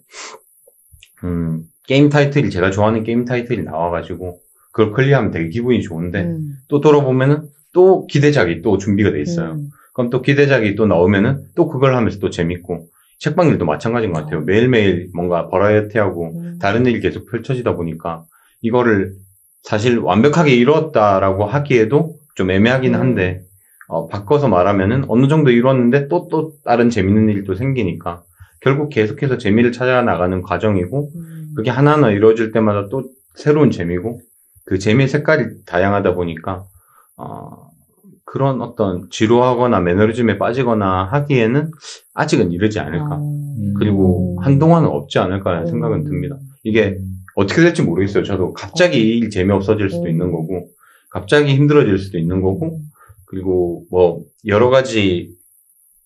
음 1.24 1.64
게임 1.86 2.08
타이틀이 2.08 2.50
제가 2.50 2.70
좋아하는 2.70 3.04
게임 3.04 3.24
타이틀이 3.24 3.62
나와가지고 3.64 4.40
그걸 4.72 4.92
클리어하면 4.92 5.30
되게 5.30 5.48
기분이 5.48 5.82
좋은데 5.82 6.22
음. 6.22 6.56
또 6.68 6.80
돌아보면은 6.80 7.48
또 7.72 8.06
기대작이 8.06 8.62
또 8.62 8.78
준비가 8.78 9.12
돼 9.12 9.20
있어요. 9.20 9.52
음. 9.52 9.70
그럼 9.94 10.10
또 10.10 10.22
기대작이 10.22 10.74
또 10.74 10.86
나오면은 10.86 11.44
또 11.54 11.68
그걸 11.68 11.94
하면서 11.94 12.18
또 12.18 12.30
재밌고 12.30 12.88
책방 13.22 13.48
일도 13.50 13.64
마찬가지인 13.64 14.12
것 14.12 14.24
같아요. 14.24 14.40
매일매일 14.40 15.08
뭔가 15.14 15.48
버라이어티하고 15.48 16.40
음. 16.40 16.58
다른 16.60 16.86
일이 16.86 16.98
계속 16.98 17.30
펼쳐지다 17.30 17.76
보니까 17.76 18.24
이거를 18.62 19.14
사실 19.62 19.98
완벽하게 19.98 20.56
이뤘다라고 20.56 21.44
하기에도 21.44 22.16
좀 22.34 22.50
애매하긴 22.50 22.96
음. 22.96 23.00
한데 23.00 23.42
어, 23.86 24.08
바꿔서 24.08 24.48
말하면은 24.48 25.04
어느 25.06 25.28
정도 25.28 25.50
이뤘는데 25.50 26.08
또또 26.08 26.54
다른 26.64 26.90
재밌는 26.90 27.28
일도 27.28 27.54
생기니까 27.54 28.24
결국 28.60 28.88
계속해서 28.88 29.38
재미를 29.38 29.70
찾아 29.70 30.02
나가는 30.02 30.42
과정이고 30.42 31.10
음. 31.14 31.52
그게 31.54 31.70
하나하나 31.70 32.10
이루어질 32.10 32.50
때마다 32.50 32.88
또 32.88 33.04
새로운 33.36 33.70
재미고 33.70 34.20
그 34.64 34.80
재미의 34.80 35.06
색깔이 35.06 35.64
다양하다 35.64 36.14
보니까 36.14 36.64
어, 37.16 37.68
그런 38.32 38.62
어떤 38.62 39.10
지루하거나 39.10 39.80
매너리즘에 39.80 40.38
빠지거나 40.38 41.04
하기에는 41.12 41.70
아직은 42.14 42.50
이르지 42.52 42.80
않을까. 42.80 43.18
어. 43.20 43.42
그리고 43.78 44.38
한동안은 44.40 44.88
없지 44.88 45.18
않을까라는 45.18 45.66
생각은 45.66 45.98
음. 45.98 46.04
듭니다. 46.04 46.38
이게 46.62 46.96
어떻게 47.34 47.60
될지 47.60 47.82
모르겠어요. 47.82 48.24
저도 48.24 48.54
갑자기 48.54 49.00
이 49.00 49.18
일 49.18 49.28
재미없어질 49.28 49.90
수도 49.90 50.04
음. 50.04 50.08
있는 50.08 50.32
거고, 50.32 50.66
갑자기 51.10 51.54
힘들어질 51.54 51.98
수도 51.98 52.16
있는 52.16 52.40
거고, 52.40 52.80
그리고 53.26 53.84
뭐 53.90 54.22
여러 54.46 54.70
가지 54.70 55.34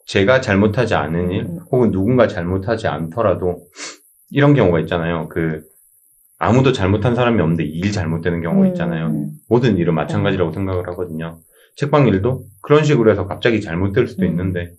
제가 0.06 0.40
잘못하지 0.40 0.96
않은 0.96 1.30
일, 1.30 1.42
음. 1.44 1.58
혹은 1.70 1.92
누군가 1.92 2.26
잘못하지 2.26 2.88
않더라도 2.88 3.60
이런 4.30 4.54
경우가 4.54 4.80
있잖아요. 4.80 5.28
그 5.28 5.62
아무도 6.38 6.72
잘못한 6.72 7.14
사람이 7.14 7.40
없는데 7.40 7.62
일 7.62 7.92
잘못되는 7.92 8.42
경우가 8.42 8.66
있잖아요. 8.70 9.06
음. 9.10 9.30
모든 9.48 9.76
일은 9.78 9.94
마찬가지라고 9.94 10.50
생각을 10.52 10.88
하거든요. 10.88 11.38
책방 11.76 12.08
일도 12.08 12.44
그런 12.62 12.84
식으로 12.84 13.10
해서 13.10 13.26
갑자기 13.26 13.60
잘못될 13.60 14.08
수도 14.08 14.24
음. 14.24 14.30
있는데, 14.30 14.72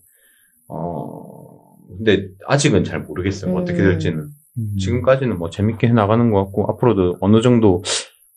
어, 0.68 1.78
근데 1.98 2.30
아직은 2.46 2.84
잘 2.84 3.02
모르겠어요. 3.02 3.56
어떻게 3.56 3.80
음. 3.80 3.86
될지는. 3.86 4.28
음. 4.58 4.76
지금까지는 4.78 5.38
뭐 5.38 5.50
재밌게 5.50 5.88
해 5.88 5.94
나가는 5.94 6.30
것 6.32 6.44
같고, 6.46 6.66
앞으로도 6.72 7.18
어느 7.22 7.42
정도 7.42 7.84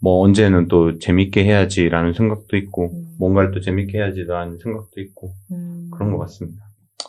뭐 0.01 0.23
언제는 0.23 0.68
또 0.68 0.99
재밌게 0.99 1.44
해야지라는 1.44 2.12
생각도 2.12 2.57
있고, 2.57 2.92
음. 2.92 3.16
뭔가를 3.18 3.51
또 3.51 3.61
재밌게 3.61 3.99
해야지라는 3.99 4.59
생각도 4.62 5.01
있고, 5.01 5.35
음. 5.53 5.90
그런 5.92 6.12
것 6.12 6.18
같습니다. 6.18 6.62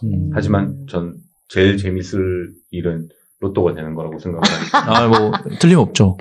음. 0.04 0.32
하지만 0.34 0.86
전 0.90 1.16
제일 1.50 1.78
재밌을 1.78 2.54
일은 2.72 3.10
로또가 3.42 3.74
되는 3.74 3.96
거라고 3.96 4.20
생각을 4.20 4.48
합니다. 4.48 4.84
아, 4.88 5.08
뭐, 5.08 5.32
틀림없죠. 5.60 6.16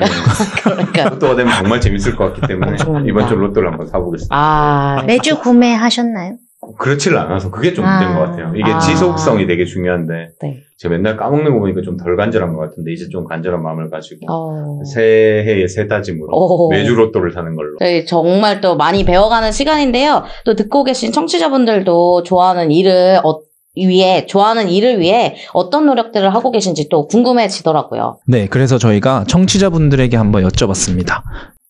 그러니까. 0.64 1.10
로또가 1.10 1.36
되면 1.36 1.52
정말 1.52 1.80
재밌을 1.80 2.16
것 2.16 2.32
같기 2.32 2.48
때문에. 2.48 2.76
이번 3.06 3.28
주 3.28 3.34
로또를 3.34 3.70
한번 3.70 3.86
사보겠습니다. 3.86 4.34
아, 4.34 5.02
매주 5.06 5.38
구매하셨나요? 5.38 6.36
그렇지를 6.78 7.16
않아서 7.18 7.50
그게 7.50 7.72
좀 7.72 7.86
문제인 7.86 8.10
아. 8.12 8.18
것 8.18 8.24
같아요. 8.26 8.52
이게 8.54 8.70
아. 8.70 8.78
지속성이 8.78 9.46
되게 9.46 9.64
중요한데 9.64 10.28
네. 10.42 10.60
제가 10.76 10.94
맨날 10.94 11.16
까먹는 11.16 11.52
거 11.54 11.58
보니까 11.58 11.80
좀 11.80 11.96
덜 11.96 12.16
간절한 12.16 12.52
것 12.54 12.60
같은데 12.60 12.92
이제 12.92 13.08
좀 13.08 13.24
간절한 13.24 13.62
마음을 13.62 13.88
가지고 13.90 14.26
어. 14.30 14.84
새해의 14.84 15.68
새 15.68 15.88
다짐으로 15.88 16.28
오. 16.32 16.68
매주 16.70 16.94
로또를 16.94 17.32
사는 17.32 17.54
걸로. 17.56 17.76
저희 17.78 18.04
정말 18.04 18.60
또 18.60 18.76
많이 18.76 19.04
배워가는 19.04 19.52
시간인데요. 19.52 20.24
또 20.44 20.54
듣고 20.54 20.84
계신 20.84 21.12
청취자분들도 21.12 22.24
좋아하는 22.24 22.70
일을 22.70 23.20
어, 23.24 23.40
위해 23.88 24.26
좋아하는 24.26 24.68
일을 24.68 25.00
위해 25.00 25.36
어떤 25.52 25.86
노력들을 25.86 26.34
하고 26.34 26.50
계신지 26.50 26.88
또 26.88 27.06
궁금해지더라고요. 27.06 28.18
네, 28.26 28.46
그래서 28.46 28.78
저희가 28.78 29.24
청취자분들에게 29.28 30.16
한번 30.16 30.46
여쭤봤습니다. 30.46 31.22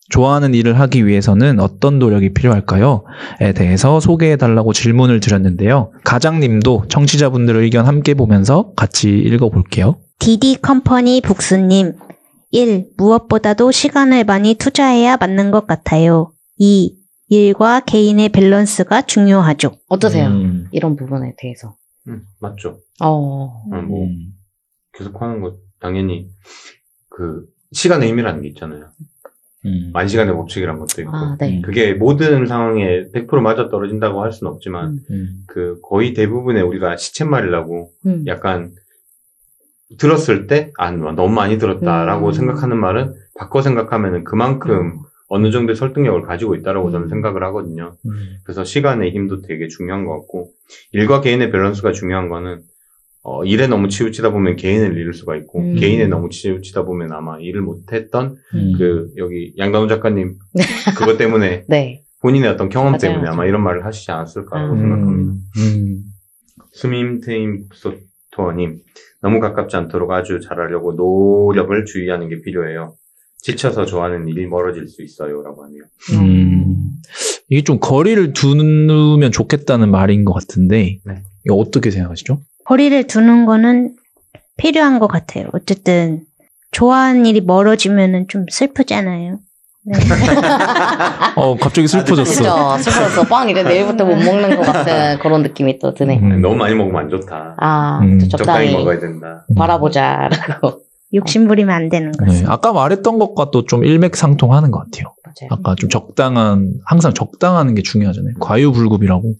좋아하는 0.09 0.53
일을 0.53 0.79
하기 0.79 1.07
위해서는 1.07 1.59
어떤 1.59 1.97
노력이 1.97 2.33
필요할까요? 2.33 3.05
에 3.39 3.53
대해서 3.53 3.99
소개해 3.99 4.35
달라고 4.35 4.73
질문을 4.73 5.21
드렸는데요. 5.21 5.91
가장님도 6.03 6.85
청취자분들의 6.89 7.63
의견 7.63 7.87
함께 7.87 8.13
보면서 8.13 8.73
같이 8.75 9.09
읽어 9.09 9.49
볼게요. 9.49 9.97
디디 10.19 10.61
컴퍼니 10.61 11.21
북스님. 11.21 11.93
1. 12.51 12.85
무엇보다도 12.97 13.71
시간을 13.71 14.25
많이 14.25 14.55
투자해야 14.55 15.15
맞는 15.15 15.51
것 15.51 15.65
같아요. 15.65 16.33
2. 16.57 16.93
일과 17.29 17.79
개인의 17.79 18.29
밸런스가 18.29 19.03
중요하죠. 19.03 19.71
어떠세요? 19.87 20.27
음. 20.27 20.67
이런 20.73 20.97
부분에 20.97 21.33
대해서. 21.37 21.75
음, 22.07 22.23
맞죠. 22.39 22.79
어. 23.01 23.07
어, 23.07 23.81
뭐 23.81 24.05
음. 24.05 24.33
계속 24.93 25.21
하는 25.21 25.41
거 25.41 25.57
당연히 25.79 26.29
그 27.09 27.45
시간의 27.71 28.09
힘이라는 28.09 28.41
게 28.41 28.49
있잖아요. 28.49 28.89
음. 29.65 29.91
만 29.93 30.07
시간의 30.07 30.33
법칙이란 30.33 30.79
것도 30.79 31.01
있고. 31.01 31.15
아, 31.15 31.37
네. 31.39 31.61
그게 31.61 31.93
모든 31.93 32.47
상황에 32.47 33.09
100% 33.13 33.41
맞아 33.41 33.69
떨어진다고 33.69 34.21
할 34.21 34.31
수는 34.31 34.51
없지만 34.51 34.89
음. 34.89 34.99
음. 35.11 35.43
그 35.47 35.79
거의 35.81 36.13
대부분의 36.13 36.63
우리가 36.63 36.97
시쳇말이라고 36.97 37.91
음. 38.07 38.23
약간 38.27 38.73
들었을 39.97 40.47
때 40.47 40.71
아, 40.77 40.91
너무 40.91 41.29
많이 41.29 41.57
들었다라고 41.57 42.27
음. 42.27 42.31
생각하는 42.31 42.77
말은 42.79 43.13
바꿔 43.35 43.61
생각하면은 43.61 44.23
그만큼 44.23 44.99
어느 45.31 45.49
정도의 45.49 45.77
설득력을 45.77 46.23
가지고 46.23 46.55
있다라고 46.55 46.91
저는 46.91 47.07
음. 47.07 47.09
생각을 47.09 47.41
하거든요. 47.45 47.95
음. 48.05 48.35
그래서 48.43 48.65
시간의 48.65 49.11
힘도 49.11 49.41
되게 49.41 49.69
중요한 49.69 50.05
것 50.05 50.11
같고 50.19 50.51
일과 50.91 51.21
개인의 51.21 51.51
밸런스가 51.51 51.93
중요한 51.93 52.27
거는 52.27 52.63
어, 53.23 53.45
일에 53.45 53.67
너무 53.67 53.87
치우치다 53.87 54.31
보면 54.31 54.57
개인을 54.57 54.97
잃을 54.97 55.13
수가 55.13 55.37
있고 55.37 55.59
음. 55.59 55.75
개인에 55.75 56.07
너무 56.07 56.29
치우치다 56.29 56.83
보면 56.83 57.13
아마 57.13 57.39
일을 57.39 57.61
못했던 57.61 58.35
음. 58.53 58.73
그 58.77 59.11
여기 59.15 59.53
양다운 59.57 59.87
작가님 59.87 60.37
그것 60.97 61.17
때문에 61.17 61.63
네. 61.69 62.03
본인의 62.21 62.49
어떤 62.49 62.67
경험 62.67 62.91
맞아요, 62.91 62.99
때문에 62.99 63.21
맞아요. 63.21 63.33
아마 63.33 63.45
이런 63.45 63.63
말을 63.63 63.85
하시지 63.85 64.11
않았을까라고 64.11 64.73
음. 64.73 64.79
생각합니다. 64.79 65.33
음. 65.59 66.03
스밈테임 66.73 67.67
소토님 67.73 68.79
너무 69.21 69.39
가깝지 69.39 69.77
않도록 69.77 70.11
아주 70.11 70.41
잘하려고 70.41 70.91
노력을 70.93 71.85
주의하는 71.85 72.27
게 72.27 72.41
필요해요. 72.41 72.95
지쳐서 73.41 73.85
좋아하는 73.85 74.27
일이 74.27 74.45
멀어질 74.45 74.87
수 74.87 75.01
있어요라고 75.01 75.63
하네요. 75.65 75.81
음. 76.13 76.75
이게 77.49 77.63
좀 77.63 77.79
거리를 77.79 78.33
두면 78.33 79.31
좋겠다는 79.31 79.89
말인 79.89 80.25
것 80.25 80.33
같은데 80.33 80.99
네. 81.03 81.23
이거 81.45 81.55
어떻게 81.55 81.91
생각하시죠? 81.91 82.39
거리를 82.65 83.07
두는 83.07 83.45
거는 83.45 83.95
필요한 84.57 84.99
것 84.99 85.07
같아요. 85.07 85.47
어쨌든 85.53 86.21
좋아하는 86.71 87.25
일이 87.25 87.41
멀어지면은 87.41 88.27
좀 88.27 88.45
슬프잖아요. 88.49 89.39
네. 89.83 89.97
어 91.35 91.57
갑자기 91.57 91.87
슬퍼졌어. 91.87 92.77
그죠. 92.77 92.91
슬퍼서 92.91 93.23
빵 93.23 93.49
이제 93.49 93.63
내일부터 93.63 94.05
못 94.05 94.15
먹는 94.15 94.55
것 94.55 94.61
같은 94.61 95.17
그런 95.19 95.41
느낌이 95.41 95.79
또 95.79 95.95
드네. 95.95 96.19
음. 96.19 96.41
너무 96.41 96.55
많이 96.55 96.75
먹으면 96.75 97.01
안 97.01 97.09
좋다. 97.09 97.55
아, 97.57 97.99
음. 98.03 98.19
좀 98.19 98.29
적당히 98.29 98.67
적당히 98.67 98.71
먹어야 98.73 98.99
된다. 98.99 99.45
바라보자라고. 99.57 100.83
욕심 101.13 101.47
부리면 101.47 101.73
안 101.75 101.89
되는 101.89 102.11
거죠. 102.13 102.31
네, 102.31 102.43
아까 102.47 102.71
말했던 102.73 103.19
것과 103.19 103.51
또 103.51 103.65
좀 103.65 103.83
일맥상통하는 103.85 104.71
것 104.71 104.79
같아요. 104.79 105.13
맞아요. 105.23 105.49
아까 105.51 105.75
좀 105.75 105.89
적당한 105.89 106.73
항상 106.85 107.13
적당하는 107.13 107.75
게 107.75 107.81
중요하잖아요. 107.81 108.35
과유불급이라고. 108.39 109.35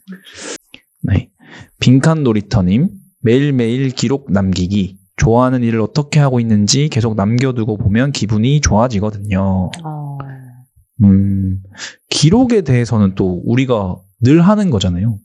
네. 1.04 1.30
빈칸 1.80 2.24
놀이터님 2.24 2.90
매일매일 3.22 3.90
기록 3.90 4.32
남기기. 4.32 4.98
좋아하는 5.18 5.62
일을 5.64 5.82
어떻게 5.82 6.20
하고 6.20 6.40
있는지 6.40 6.90
계속 6.90 7.16
남겨두고 7.16 7.78
보면 7.78 8.12
기분이 8.12 8.60
좋아지거든요. 8.62 9.70
어, 9.84 10.18
음, 11.04 11.60
기록에 12.10 12.62
대해서는 12.62 13.14
또 13.16 13.42
우리가 13.46 13.98
늘 14.22 14.42
하는 14.42 14.70
거잖아요. 14.72 15.18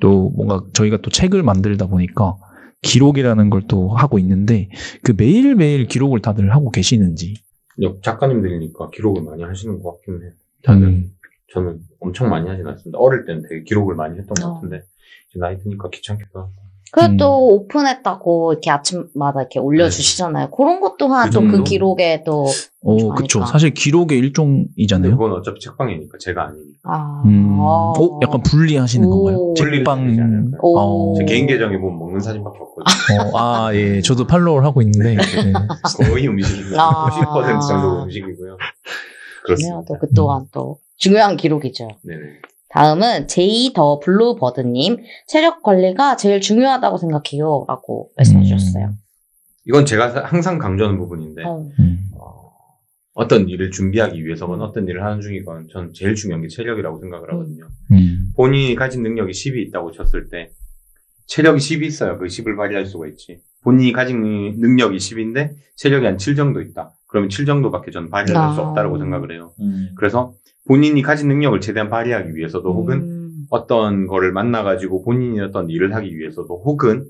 또 0.00 0.30
뭔가 0.36 0.62
저희가 0.72 0.98
또 1.02 1.10
책을 1.10 1.42
만들다 1.42 1.86
보니까 1.86 2.36
기록이라는 2.82 3.50
걸 3.50 3.62
또 3.68 3.88
하고 3.90 4.18
있는데 4.18 4.68
그 5.02 5.12
매일매일 5.16 5.86
기록을 5.86 6.20
다들 6.20 6.54
하고 6.54 6.70
계시는지. 6.70 7.34
옆 7.82 8.02
작가님 8.02 8.42
들으니까 8.42 8.90
기록을 8.90 9.22
많이 9.22 9.42
하시는 9.42 9.80
것 9.82 9.92
같긴 9.92 10.22
해요. 10.22 10.32
저는 10.64 10.82
음, 10.88 11.10
저는 11.52 11.80
엄청 12.00 12.28
많이 12.30 12.48
하진 12.48 12.66
않습니다. 12.66 12.98
어릴 12.98 13.24
때는 13.26 13.42
되게 13.48 13.62
기록을 13.62 13.94
많이 13.94 14.18
했던 14.18 14.34
것 14.34 14.44
어. 14.46 14.54
같은데 14.54 14.82
이제 15.30 15.38
나이 15.38 15.58
드니까 15.58 15.88
귀찮기도 15.90 16.38
하고. 16.40 16.52
그래도 16.92 17.12
음. 17.12 17.16
또 17.18 17.46
오픈했다고 17.54 18.52
이렇게 18.52 18.70
아침마다 18.70 19.40
이렇게 19.40 19.58
올려주시잖아요. 19.60 20.50
그런 20.50 20.80
것 20.80 20.96
또한 20.96 21.26
그 21.28 21.32
좀 21.32 21.44
그 21.46 21.52
정도? 21.58 21.64
기록에 21.64 22.22
또. 22.24 22.46
어. 22.82 23.14
그쵸. 23.14 23.44
사실 23.46 23.72
기록의 23.74 24.18
일종이잖아요. 24.18 25.12
그건 25.12 25.32
어차피 25.38 25.60
책방이니까 25.60 26.18
제가 26.18 26.44
아니니까. 26.48 26.70
아. 26.84 27.22
음, 27.26 27.58
어, 27.60 27.92
약간 28.22 28.42
분리하시는 28.42 29.06
오. 29.06 29.10
건가요? 29.10 29.54
분리를 29.54 29.72
하지 29.72 29.78
책방. 29.78 29.98
않을까요? 30.24 30.60
오. 30.62 31.14
제 31.18 31.24
개인 31.26 31.46
계정에 31.46 31.78
보면 31.78 31.98
먹는 31.98 32.20
사진밖에 32.20 32.58
없거든요. 32.58 33.30
어, 33.34 33.38
아, 33.38 33.74
예. 33.74 34.00
저도 34.00 34.26
팔로우를 34.26 34.64
하고 34.66 34.82
있는데. 34.82 35.16
네. 35.16 35.52
거의 36.08 36.26
음식입니다. 36.26 36.82
아. 36.82 37.06
90% 37.10 37.68
정도 37.68 38.02
음식이고요. 38.04 38.56
그렇습니다. 39.44 39.56
중요하죠. 39.84 39.98
그 40.00 40.06
또한 40.14 40.46
또 40.52 40.78
중요한 40.96 41.36
기록이죠. 41.36 41.88
네네. 42.02 42.20
다음은 42.70 43.26
제이 43.28 43.72
더 43.74 43.98
블루버드님 44.00 44.98
체력 45.26 45.62
관리가 45.62 46.16
제일 46.16 46.40
중요하다고 46.40 46.98
생각해요. 46.98 47.64
라고 47.68 48.10
말씀해 48.16 48.44
주셨어요. 48.44 48.94
이건 49.66 49.84
제가 49.86 50.10
사- 50.10 50.24
항상 50.24 50.58
강조하는 50.58 50.98
부분인데 50.98 51.44
어. 51.44 51.68
음, 51.78 51.98
어, 52.18 52.50
어떤 53.14 53.48
일을 53.48 53.70
준비하기 53.70 54.24
위해서건 54.24 54.62
어떤 54.62 54.86
일을 54.88 55.04
하는 55.04 55.20
중이건 55.20 55.68
전 55.72 55.92
제일 55.92 56.14
중요한 56.14 56.42
게 56.42 56.48
체력이라고 56.48 56.98
생각을 57.00 57.32
하거든요. 57.32 57.68
음, 57.92 58.30
본인이 58.36 58.74
가진 58.74 59.02
능력이 59.02 59.32
10이 59.32 59.66
있다고 59.68 59.90
쳤을 59.92 60.28
때 60.28 60.50
체력이 61.26 61.58
10이 61.58 61.84
있어야 61.86 62.16
그 62.16 62.26
10을 62.26 62.56
발휘할 62.56 62.86
수가 62.86 63.06
있지. 63.08 63.38
본인이 63.62 63.92
가진 63.92 64.20
능력이 64.58 64.96
10인데 64.96 65.50
체력이 65.76 66.06
한 66.06 66.18
7 66.18 66.34
정도 66.36 66.60
있다. 66.62 66.92
그러면 67.10 67.28
7 67.28 67.44
정도밖에 67.44 67.90
저는 67.90 68.08
발휘할 68.08 68.54
수 68.54 68.60
아. 68.60 68.68
없다고 68.68 68.98
생각을 68.98 69.32
해요. 69.32 69.52
음. 69.60 69.90
그래서 69.96 70.32
본인이 70.66 71.02
가진 71.02 71.28
능력을 71.28 71.60
최대한 71.60 71.90
발휘하기 71.90 72.34
위해서도 72.36 72.72
혹은 72.72 73.02
음. 73.02 73.46
어떤 73.50 74.06
거를 74.06 74.32
만나가지고 74.32 75.04
본인이 75.04 75.40
어떤 75.40 75.68
일을 75.68 75.94
하기 75.94 76.16
위해서도 76.16 76.62
혹은 76.64 77.04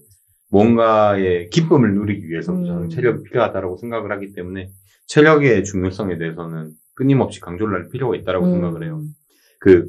뭔가의 0.50 1.50
기쁨을 1.50 1.94
누리기 1.94 2.28
위해서도 2.28 2.64
저는 2.64 2.82
음. 2.84 2.88
체력이 2.88 3.24
필요하다고 3.24 3.76
생각을 3.76 4.10
하기 4.12 4.32
때문에 4.32 4.70
체력의 5.06 5.64
중요성에 5.64 6.16
대해서는 6.16 6.70
끊임없이 6.94 7.40
강조를 7.40 7.74
할 7.74 7.88
필요가 7.90 8.16
있다고 8.16 8.46
음. 8.46 8.52
생각을 8.52 8.84
해요. 8.84 9.02
그 9.60 9.86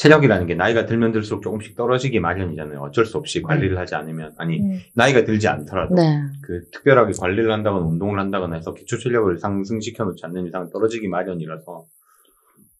체력이라는 0.00 0.46
게 0.46 0.54
나이가 0.54 0.86
들면 0.86 1.12
들수록 1.12 1.42
조금씩 1.42 1.76
떨어지기 1.76 2.20
마련이잖아요. 2.20 2.80
어쩔 2.80 3.04
수 3.04 3.18
없이 3.18 3.42
관리를 3.42 3.76
하지 3.76 3.94
않으면 3.96 4.32
아니 4.38 4.58
음. 4.58 4.78
나이가 4.94 5.24
들지 5.24 5.46
않더라도 5.46 5.94
네. 5.94 6.22
그 6.40 6.70
특별하게 6.72 7.12
관리를 7.18 7.52
한다거나 7.52 7.84
운동을 7.84 8.18
한다거나 8.18 8.56
해서 8.56 8.72
기초 8.72 8.96
체력을 8.96 9.38
상승시켜 9.38 10.04
놓지 10.04 10.24
않는 10.24 10.46
이상 10.46 10.70
떨어지기 10.70 11.06
마련이라서 11.08 11.84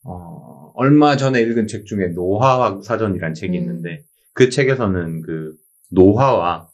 어, 0.04 0.72
얼마 0.74 1.16
전에 1.18 1.42
읽은 1.42 1.66
책 1.66 1.85
중에 1.85 2.06
노화학 2.14 2.85
사전이라는 2.85 3.35
책이 3.35 3.54
음. 3.59 3.62
있는데 3.62 4.02
그 4.33 4.48
책에서는 4.48 5.20
그 5.20 5.52
노화와 5.90 6.68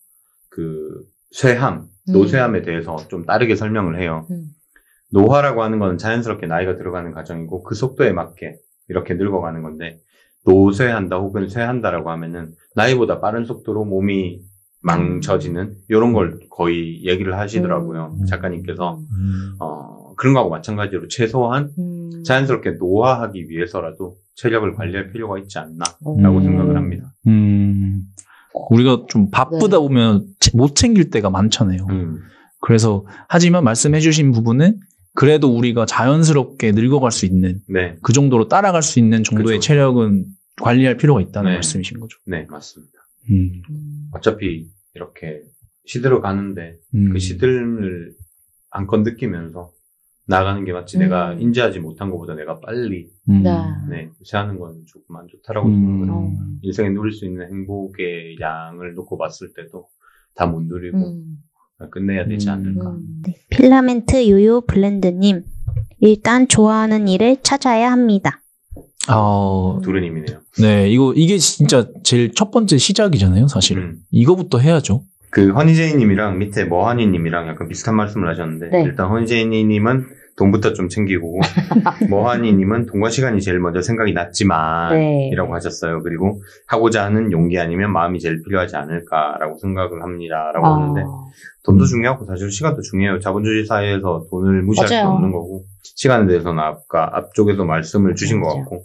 그 0.48 1.02
쇠함, 1.32 1.88
음. 2.08 2.12
노쇠함에 2.12 2.62
대해서 2.62 2.94
좀 3.08 3.26
다르게 3.26 3.56
설명을 3.56 4.00
해요. 4.00 4.28
음. 4.30 4.44
노화라고 5.10 5.64
하는 5.64 5.80
건 5.80 5.98
자연스럽게 5.98 6.46
나이가 6.46 6.76
들어가는 6.76 7.10
과정이고 7.10 7.64
그 7.64 7.74
속도에 7.74 8.12
맞게 8.12 8.60
이렇게 8.88 9.14
늙어가는 9.14 9.62
건데 9.62 9.98
노쇠한다 10.46 11.16
혹은 11.16 11.48
쇠한다라고 11.48 12.10
하면은 12.10 12.52
나이보다 12.74 13.20
빠른 13.20 13.44
속도로 13.44 13.84
몸이 13.84 14.40
망쳐지는 14.82 15.74
이런 15.88 16.12
걸 16.12 16.38
거의 16.50 17.04
얘기를 17.04 17.36
하시더라고요 17.36 18.16
음. 18.20 18.26
작가님께서 18.26 18.98
음. 18.98 19.56
어, 19.58 20.14
그런 20.16 20.32
거하고 20.34 20.50
마찬가지로 20.50 21.08
최소한 21.08 21.72
음. 21.78 22.22
자연스럽게 22.24 22.72
노화하기 22.78 23.48
위해서라도 23.48 24.16
체력을 24.36 24.74
관리할 24.74 25.12
필요가 25.12 25.38
있지 25.38 25.58
않나라고 25.58 26.38
음. 26.38 26.42
생각을 26.42 26.76
합니다. 26.76 27.12
음, 27.26 28.02
우리가 28.70 29.04
좀 29.08 29.30
바쁘다 29.30 29.78
보면 29.80 30.26
채- 30.40 30.52
못 30.56 30.76
챙길 30.76 31.10
때가 31.10 31.30
많잖아요. 31.30 31.86
음, 31.90 32.18
그래서 32.60 33.04
하지만 33.28 33.64
말씀해주신 33.64 34.32
부분은 34.32 34.78
그래도 35.16 35.48
우리가 35.56 35.86
자연스럽게 35.86 36.72
늙어갈 36.72 37.10
수 37.10 37.26
있는 37.26 37.60
네, 37.68 37.96
그 38.02 38.12
정도로 38.12 38.48
따라갈 38.48 38.82
수 38.82 38.98
있는 38.98 39.24
정도의 39.24 39.56
그쵸. 39.56 39.60
체력은 39.60 40.26
관리할 40.62 40.96
필요가 40.96 41.20
있다는 41.20 41.50
네. 41.50 41.56
말씀이신 41.56 41.98
거죠. 42.00 42.18
네 42.26 42.46
맞습니다. 42.48 42.92
음, 43.30 43.62
음. 43.70 44.08
어차피 44.12 44.68
이렇게 44.94 45.42
시들어 45.84 46.20
가는데 46.20 46.76
음. 46.94 47.10
그 47.12 47.18
시들을 47.18 48.12
안건 48.70 49.02
느끼면서 49.02 49.72
나가는 50.28 50.64
게 50.64 50.72
마치 50.72 50.98
음. 50.98 51.00
내가 51.00 51.32
인지하지 51.34 51.80
못한 51.80 52.10
것보다 52.10 52.34
내가 52.34 52.60
빨리 52.60 53.08
음. 53.30 53.42
네. 53.42 53.50
네, 53.88 54.10
세하는 54.24 54.58
건 54.58 54.82
조금 54.86 55.16
안 55.16 55.26
좋다라고 55.28 55.68
음. 55.68 55.74
생각을 55.74 56.06
해요. 56.06 56.14
어. 56.14 56.58
인생에 56.62 56.90
누릴 56.90 57.12
수 57.12 57.24
있는 57.24 57.48
행복의 57.48 58.36
양을 58.40 58.94
놓고 58.94 59.16
봤을 59.18 59.52
때도 59.54 59.88
다 60.34 60.46
못 60.46 60.62
누리고 60.62 60.98
음. 60.98 61.38
끝내야 61.90 62.26
되지 62.26 62.48
음. 62.48 62.52
않을까. 62.52 62.90
음. 62.90 63.22
네. 63.24 63.36
필라멘트 63.50 64.28
요요 64.28 64.62
블렌드님. 64.62 65.42
일단 66.00 66.48
좋아하는 66.48 67.08
일을 67.08 67.38
찾아야 67.42 67.90
합니다. 67.90 68.42
아, 69.08 69.78
두루님이네요. 69.84 70.40
네, 70.60 70.90
이거, 70.90 71.12
이게 71.14 71.38
진짜 71.38 71.86
제일 72.02 72.32
첫 72.34 72.50
번째 72.50 72.76
시작이잖아요, 72.76 73.46
사실은. 73.46 73.82
음. 73.82 73.98
이거부터 74.10 74.58
해야죠. 74.58 75.04
그 75.30 75.52
허니제이님이랑 75.52 76.38
밑에 76.38 76.64
머하니님이랑 76.64 77.46
약간 77.48 77.68
비슷한 77.68 77.94
말씀을 77.94 78.28
하셨는데 78.30 78.70
네. 78.70 78.82
일단 78.84 79.08
허니제이님은 79.08 80.06
돈부터 80.36 80.74
좀 80.74 80.88
챙기고 80.88 81.40
머하니님은 82.10 82.86
돈과 82.86 83.08
시간이 83.08 83.40
제일 83.40 83.58
먼저 83.58 83.80
생각이 83.80 84.12
났지만 84.12 84.94
네. 84.94 85.28
이라고 85.32 85.54
하셨어요. 85.54 86.02
그리고 86.02 86.42
하고자 86.66 87.04
하는 87.04 87.32
용기 87.32 87.58
아니면 87.58 87.92
마음이 87.92 88.20
제일 88.20 88.42
필요하지 88.42 88.76
않을까라고 88.76 89.58
생각을 89.58 90.02
합니다라고 90.02 90.66
아, 90.66 90.74
하는데 90.74 91.04
돈도 91.64 91.86
중요하고 91.86 92.26
사실 92.26 92.50
시간도 92.50 92.82
중요해요. 92.82 93.20
자본주의 93.20 93.64
사회에서 93.64 94.26
돈을 94.30 94.62
무시할 94.62 94.88
맞아요. 94.90 95.04
수 95.04 95.08
없는 95.12 95.32
거고 95.32 95.64
시간에 95.82 96.26
대해서는 96.26 96.62
아까 96.62 97.10
앞쪽에서 97.14 97.64
말씀을 97.64 98.14
주신 98.14 98.40
것 98.40 98.48
맞아요. 98.48 98.60
같고 98.60 98.84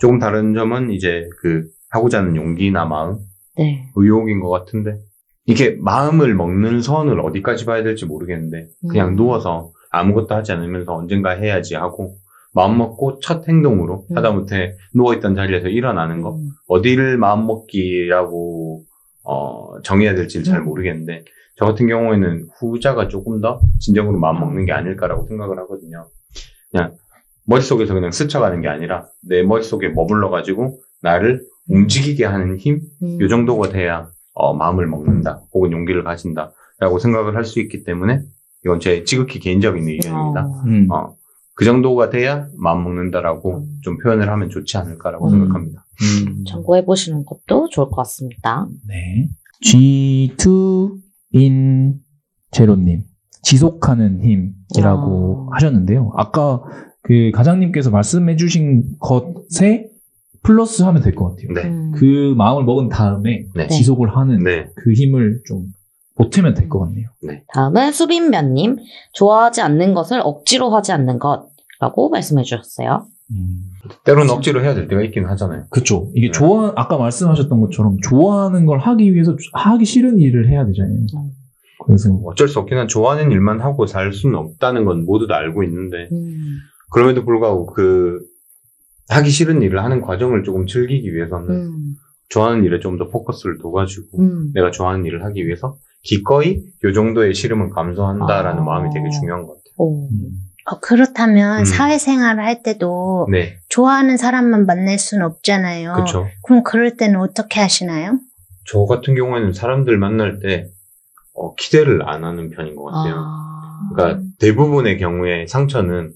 조금 0.00 0.18
다른 0.18 0.54
점은 0.54 0.90
이제 0.90 1.26
그 1.40 1.64
하고자 1.88 2.18
하는 2.18 2.36
용기나 2.36 2.84
마음, 2.84 3.16
네. 3.56 3.88
의욕인 3.96 4.40
것 4.40 4.50
같은데 4.50 4.98
이게 5.46 5.76
마음을 5.80 6.34
먹는 6.34 6.82
선을 6.82 7.18
어디까지 7.20 7.64
봐야 7.64 7.82
될지 7.82 8.04
모르겠는데 8.04 8.66
그냥 8.90 9.10
음. 9.10 9.16
누워서 9.16 9.70
아무것도 9.96 10.34
하지 10.34 10.52
않으면서 10.52 10.94
언젠가 10.94 11.30
해야지 11.30 11.74
하고 11.74 12.16
마음 12.52 12.78
먹고 12.78 13.20
첫 13.20 13.46
행동으로 13.48 14.06
음. 14.10 14.16
하다못해 14.16 14.76
누워있던 14.94 15.34
자리에서 15.34 15.68
일어나는 15.68 16.22
거 16.22 16.36
음. 16.36 16.50
어디를 16.68 17.18
마음 17.18 17.46
먹기라고 17.46 18.84
어, 19.24 19.80
정해야 19.82 20.14
될지를 20.14 20.44
잘 20.44 20.60
음. 20.60 20.64
모르겠는데 20.64 21.24
저 21.56 21.64
같은 21.66 21.86
경우에는 21.86 22.48
후자가 22.58 23.08
조금 23.08 23.40
더 23.40 23.60
진정으로 23.80 24.18
마음 24.18 24.40
먹는 24.40 24.66
게 24.66 24.72
아닐까라고 24.72 25.26
생각을 25.26 25.58
하거든요. 25.60 26.08
그냥 26.70 26.94
머릿속에서 27.46 27.94
그냥 27.94 28.10
스쳐가는 28.10 28.60
게 28.60 28.68
아니라 28.68 29.06
내 29.22 29.42
머릿속에 29.42 29.88
머물러 29.90 30.30
가지고 30.30 30.80
나를 31.02 31.42
움직이게 31.68 32.24
하는 32.24 32.56
힘, 32.58 32.80
음. 33.02 33.20
요 33.20 33.28
정도가 33.28 33.68
돼야 33.68 34.08
어, 34.34 34.54
마음을 34.54 34.86
먹는다 34.86 35.42
혹은 35.52 35.72
용기를 35.72 36.04
가진다라고 36.04 36.98
생각을 37.00 37.36
할 37.36 37.44
수 37.44 37.60
있기 37.60 37.84
때문에 37.84 38.22
이건 38.66 38.80
제 38.80 39.04
지극히 39.04 39.38
개인적인 39.38 39.88
의견입니다. 39.88 40.44
어. 40.44 40.62
음. 40.66 40.88
어, 40.90 41.14
그 41.54 41.64
정도가 41.64 42.10
돼야 42.10 42.48
마음 42.58 42.82
먹는다라고 42.82 43.58
음. 43.58 43.78
좀 43.82 43.96
표현을 43.98 44.28
하면 44.28 44.50
좋지 44.50 44.76
않을까라고 44.76 45.26
음. 45.28 45.30
생각합니다. 45.30 45.86
음. 46.26 46.44
참고해 46.48 46.84
보시는 46.84 47.24
것도 47.24 47.68
좋을 47.70 47.86
것 47.86 47.94
같습니다. 47.96 48.66
네. 48.88 49.28
G2인 51.32 51.94
제로님. 52.50 53.02
지속하는 53.42 54.24
힘이라고 54.24 55.50
아. 55.52 55.54
하셨는데요. 55.56 56.10
아까 56.16 56.60
그 57.02 57.30
가장님께서 57.32 57.90
말씀해주신 57.92 58.96
것에 58.98 59.88
플러스 60.42 60.82
하면 60.82 61.02
될 61.02 61.14
것 61.14 61.36
같아요. 61.36 61.52
네. 61.54 61.68
음. 61.68 61.92
그 61.94 62.34
마음을 62.36 62.64
먹은 62.64 62.88
다음에 62.88 63.44
네. 63.54 63.68
지속을 63.68 64.16
하는 64.16 64.42
네. 64.42 64.68
그 64.74 64.92
힘을 64.92 65.40
좀 65.46 65.66
보태면 66.16 66.54
될 66.54 66.68
것 66.68 66.80
같네요. 66.80 67.08
다음은 67.52 67.92
수빈면님 67.92 68.76
좋아하지 69.12 69.60
않는 69.60 69.94
것을 69.94 70.20
억지로 70.22 70.70
하지 70.74 70.92
않는 70.92 71.18
것라고 71.18 72.10
말씀해 72.10 72.42
주셨어요. 72.42 73.06
때로는 74.04 74.30
억지로 74.30 74.62
해야 74.62 74.74
될 74.74 74.88
때가 74.88 75.02
있긴 75.02 75.26
하잖아요. 75.26 75.64
그쵸. 75.70 76.10
이게 76.14 76.28
네. 76.28 76.32
좋아, 76.32 76.72
아까 76.76 76.96
말씀하셨던 76.96 77.60
것처럼 77.60 77.98
좋아하는 78.00 78.66
걸 78.66 78.78
하기 78.78 79.12
위해서 79.14 79.36
하기 79.52 79.84
싫은 79.84 80.18
일을 80.20 80.48
해야 80.48 80.64
되잖아요. 80.64 80.94
음. 80.94 81.30
그래서, 81.84 82.10
어쩔 82.24 82.48
수 82.48 82.58
없긴 82.60 82.78
한 82.78 82.88
좋아하는 82.88 83.30
일만 83.30 83.60
하고 83.60 83.86
살 83.86 84.12
수는 84.12 84.36
없다는 84.38 84.84
건 84.84 85.04
모두 85.04 85.26
다 85.26 85.36
알고 85.36 85.62
있는데 85.64 86.08
음. 86.12 86.58
그럼에도 86.90 87.24
불구하고 87.24 87.66
그 87.66 88.20
하기 89.08 89.30
싫은 89.30 89.62
일을 89.62 89.82
하는 89.84 90.00
과정을 90.00 90.42
조금 90.44 90.66
즐기기 90.66 91.12
위해서는 91.14 91.50
음. 91.50 91.94
좋아하는 92.28 92.64
일에 92.64 92.80
좀 92.80 92.96
더 92.98 93.08
포커스를 93.08 93.58
둬가지고 93.60 94.20
음. 94.20 94.52
내가 94.54 94.70
좋아하는 94.70 95.04
일을 95.04 95.24
하기 95.24 95.46
위해서 95.46 95.76
기꺼이 96.06 96.62
요 96.84 96.92
정도의 96.92 97.34
싫음은 97.34 97.70
감수한다라는 97.70 98.62
아. 98.62 98.64
마음이 98.64 98.90
되게 98.94 99.10
중요한 99.10 99.42
것 99.42 99.48
같아요. 99.48 99.74
오. 99.76 100.08
음, 100.08 100.30
어, 100.66 100.80
그렇다면 100.80 101.60
음. 101.60 101.64
사회생활을 101.64 102.44
할 102.44 102.62
때도 102.62 103.26
네, 103.30 103.58
좋아하는 103.68 104.16
사람만 104.16 104.66
만날 104.66 104.98
수는 104.98 105.26
없잖아요. 105.26 105.92
그렇죠. 105.94 106.28
그럼 106.44 106.62
그럴 106.62 106.96
때는 106.96 107.20
어떻게 107.20 107.60
하시나요? 107.60 108.18
저 108.64 108.84
같은 108.84 109.14
경우에는 109.14 109.52
사람들 109.52 109.98
만날 109.98 110.38
때 110.38 110.68
어, 111.34 111.54
기대를 111.54 112.08
안 112.08 112.24
하는 112.24 112.50
편인 112.50 112.76
것 112.76 112.84
같아요. 112.84 113.14
아. 113.18 113.88
그러니까 113.94 114.22
대부분의 114.38 114.98
경우에 114.98 115.46
상처는 115.46 116.12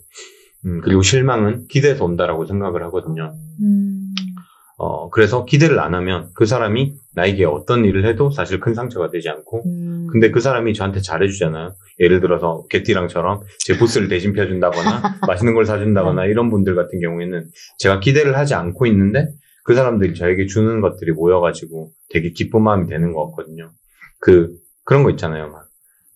음, 0.67 0.81
그리고 0.83 1.03
실망은 1.03 1.67
기대에서 1.69 2.05
온다라고 2.05 2.47
생각을 2.47 2.83
하거든요. 2.85 3.35
음, 3.63 4.15
어, 4.83 5.11
그래서 5.11 5.45
기대를 5.45 5.79
안 5.79 5.93
하면 5.95 6.31
그 6.35 6.47
사람이 6.47 6.95
나에게 7.15 7.45
어떤 7.45 7.85
일을 7.85 8.07
해도 8.07 8.31
사실 8.31 8.61
큰 8.61 8.73
상처가 8.73 9.11
되지 9.11 9.29
않고 9.29 9.63
음. 9.67 10.07
근데 10.11 10.31
그 10.31 10.41
사람이 10.41 10.73
저한테 10.73 11.03
잘해주잖아요. 11.03 11.75
예를 11.99 12.23
들어서 12.23 12.65
개띠랑처럼 12.71 13.43
제 13.59 13.77
보스를 13.77 14.09
대신 14.09 14.33
펴준다거나 14.33 15.19
맛있는 15.29 15.53
걸 15.53 15.67
사준다거나 15.67 16.25
이런 16.25 16.49
분들 16.49 16.75
같은 16.77 16.99
경우에는 16.99 17.49
제가 17.77 18.01
기대를 18.01 18.39
하지 18.39 18.55
않고 18.55 18.87
있는데 18.87 19.29
그 19.65 19.75
사람들이 19.75 20.15
저에게 20.15 20.47
주는 20.47 20.81
것들이 20.81 21.13
모여가지고 21.13 21.91
되게 22.09 22.31
기쁜 22.31 22.63
마음이 22.63 22.87
되는 22.89 23.13
것 23.13 23.27
같거든요. 23.27 23.73
그 24.19 24.49
그런 24.87 25.03
거 25.03 25.11
있잖아요. 25.11 25.51
막 25.51 25.67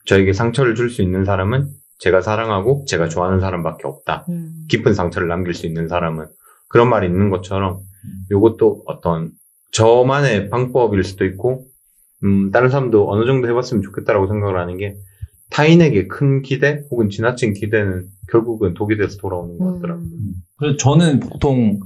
저에게 0.07 0.33
상처를 0.33 0.75
줄 0.75 0.89
수 0.89 1.03
있는 1.03 1.27
사람은 1.27 1.69
제가 1.99 2.23
사랑하고 2.23 2.87
제가 2.89 3.11
좋아하는 3.11 3.41
사람밖에 3.41 3.87
없다. 3.87 4.25
음. 4.31 4.65
깊은 4.71 4.95
상처를 4.95 5.29
남길 5.29 5.53
수 5.53 5.67
있는 5.67 5.87
사람은 5.87 6.29
그런 6.71 6.89
말이 6.89 7.07
있는 7.07 7.29
것처럼 7.29 7.81
이것도 8.31 8.83
어떤 8.87 9.31
저만의 9.73 10.51
방법일 10.51 11.05
수도 11.05 11.25
있고 11.25 11.67
음, 12.25 12.51
다른 12.51 12.71
사람도 12.71 13.11
어느 13.11 13.27
정도 13.27 13.49
해봤으면 13.49 13.83
좋겠다라고 13.83 14.27
생각을 14.29 14.59
하는 14.59 14.77
게 14.77 14.97
타인에게 15.51 16.07
큰 16.09 16.43
기대 16.43 16.83
혹은 16.91 17.11
지나친 17.11 17.53
기대는 17.55 18.07
결국은 18.31 18.75
독이 18.75 18.97
돼서 18.97 19.19
돌아오는 19.19 19.59
것 19.59 19.75
같더라고요. 19.75 20.05
음. 20.05 20.35
그래서 20.57 20.77
저는 20.79 21.21
보통 21.21 21.81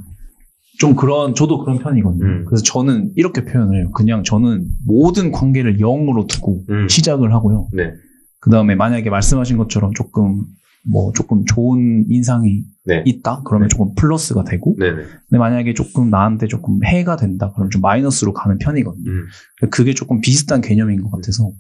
좀 0.79 0.95
그런, 0.95 1.35
저도 1.35 1.59
그런 1.59 1.79
편이거든요. 1.79 2.25
음. 2.25 2.45
그래서 2.47 2.63
저는 2.63 3.11
이렇게 3.17 3.45
표현을 3.45 3.79
해요. 3.79 3.91
그냥 3.93 4.23
저는 4.23 4.69
모든 4.87 5.33
관계를 5.33 5.79
0으로 5.79 6.29
두고 6.29 6.65
음. 6.71 6.89
시작을 6.89 7.35
하고요. 7.35 7.69
네, 7.73 7.93
그 8.41 8.51
다음에 8.51 8.77
만약에 8.77 9.11
말씀하신 9.11 9.59
것처럼 9.59 9.93
조금, 9.95 10.45
뭐, 10.87 11.13
조금 11.13 11.45
좋은 11.45 12.05
인상이 12.09 12.63
네, 12.85 13.03
있다? 13.05 13.43
그러면 13.45 13.69
네. 13.69 13.73
조금 13.77 13.95
플러스가 13.95 14.45
되고, 14.45 14.75
네, 14.79 14.91
네. 14.93 15.03
근데 15.29 15.39
만약에 15.39 15.75
조금 15.75 16.09
나한테 16.11 16.47
조금 16.47 16.83
해가 16.85 17.17
된다? 17.17 17.51
그러면 17.55 17.71
좀 17.71 17.83
마이너스로 17.83 18.33
가는 18.33 18.57
편이거든요. 18.59 19.11
음, 19.11 19.27
그게 19.71 19.93
조금 19.95 20.21
비슷한 20.21 20.61
개념인 20.61 21.03
것 21.03 21.11
같아서, 21.11 21.51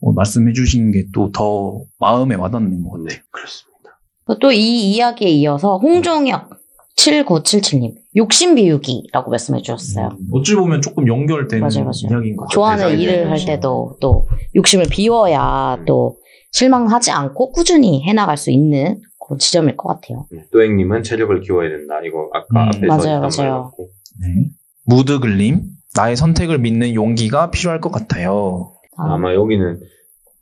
어, 0.00 0.12
말씀해 0.12 0.52
주신 0.52 0.90
게 0.92 1.04
또 1.12 1.30
더 1.32 1.82
마음에 1.98 2.34
와닿는 2.34 2.82
것 2.82 2.90
같아요. 2.90 3.06
네, 3.08 3.22
그렇습니다. 3.30 3.74
또 4.40 4.52
이 4.52 4.92
이야기에 4.92 5.28
이어서 5.30 5.78
홍종혁 5.78 6.50
7977님 6.96 7.94
욕심 8.16 8.54
비우기라고 8.54 9.30
말씀해 9.30 9.62
주셨어요. 9.62 10.10
음, 10.12 10.28
어찌 10.32 10.54
보면 10.54 10.82
조금 10.82 11.08
연결되는 11.08 11.60
맞아요, 11.60 11.84
맞아요. 11.84 12.10
이야기인 12.10 12.36
것 12.36 12.44
같아요. 12.44 12.54
좋아하는 12.54 12.98
일을 12.98 13.12
되는 13.14 13.30
할. 13.30 13.44
때도 13.44 13.96
또 14.00 14.28
욕심을 14.54 14.86
비워야 14.90 15.76
음. 15.80 15.84
또 15.84 16.18
실망하지 16.52 17.10
않고 17.10 17.52
꾸준히 17.52 18.02
해나갈 18.04 18.36
수 18.36 18.50
있는 18.50 19.00
그런 19.18 19.38
지점일 19.38 19.76
것 19.76 19.88
같아요. 19.88 20.26
네. 20.30 20.44
또행님은 20.52 21.02
체력을 21.02 21.40
키워야 21.40 21.68
된다. 21.68 22.00
이거 22.04 22.30
아까 22.32 22.64
음, 22.64 22.68
앞에서 22.68 22.86
맞아요, 22.86 23.20
맞아요. 23.20 23.72
네. 24.20 24.48
무드글님, 24.84 25.62
나의 25.96 26.16
선택을 26.16 26.58
믿는 26.58 26.94
용기가 26.94 27.50
필요할 27.50 27.80
것 27.80 27.90
같아요. 27.90 28.74
다음. 28.96 29.10
아마 29.10 29.34
여기는 29.34 29.80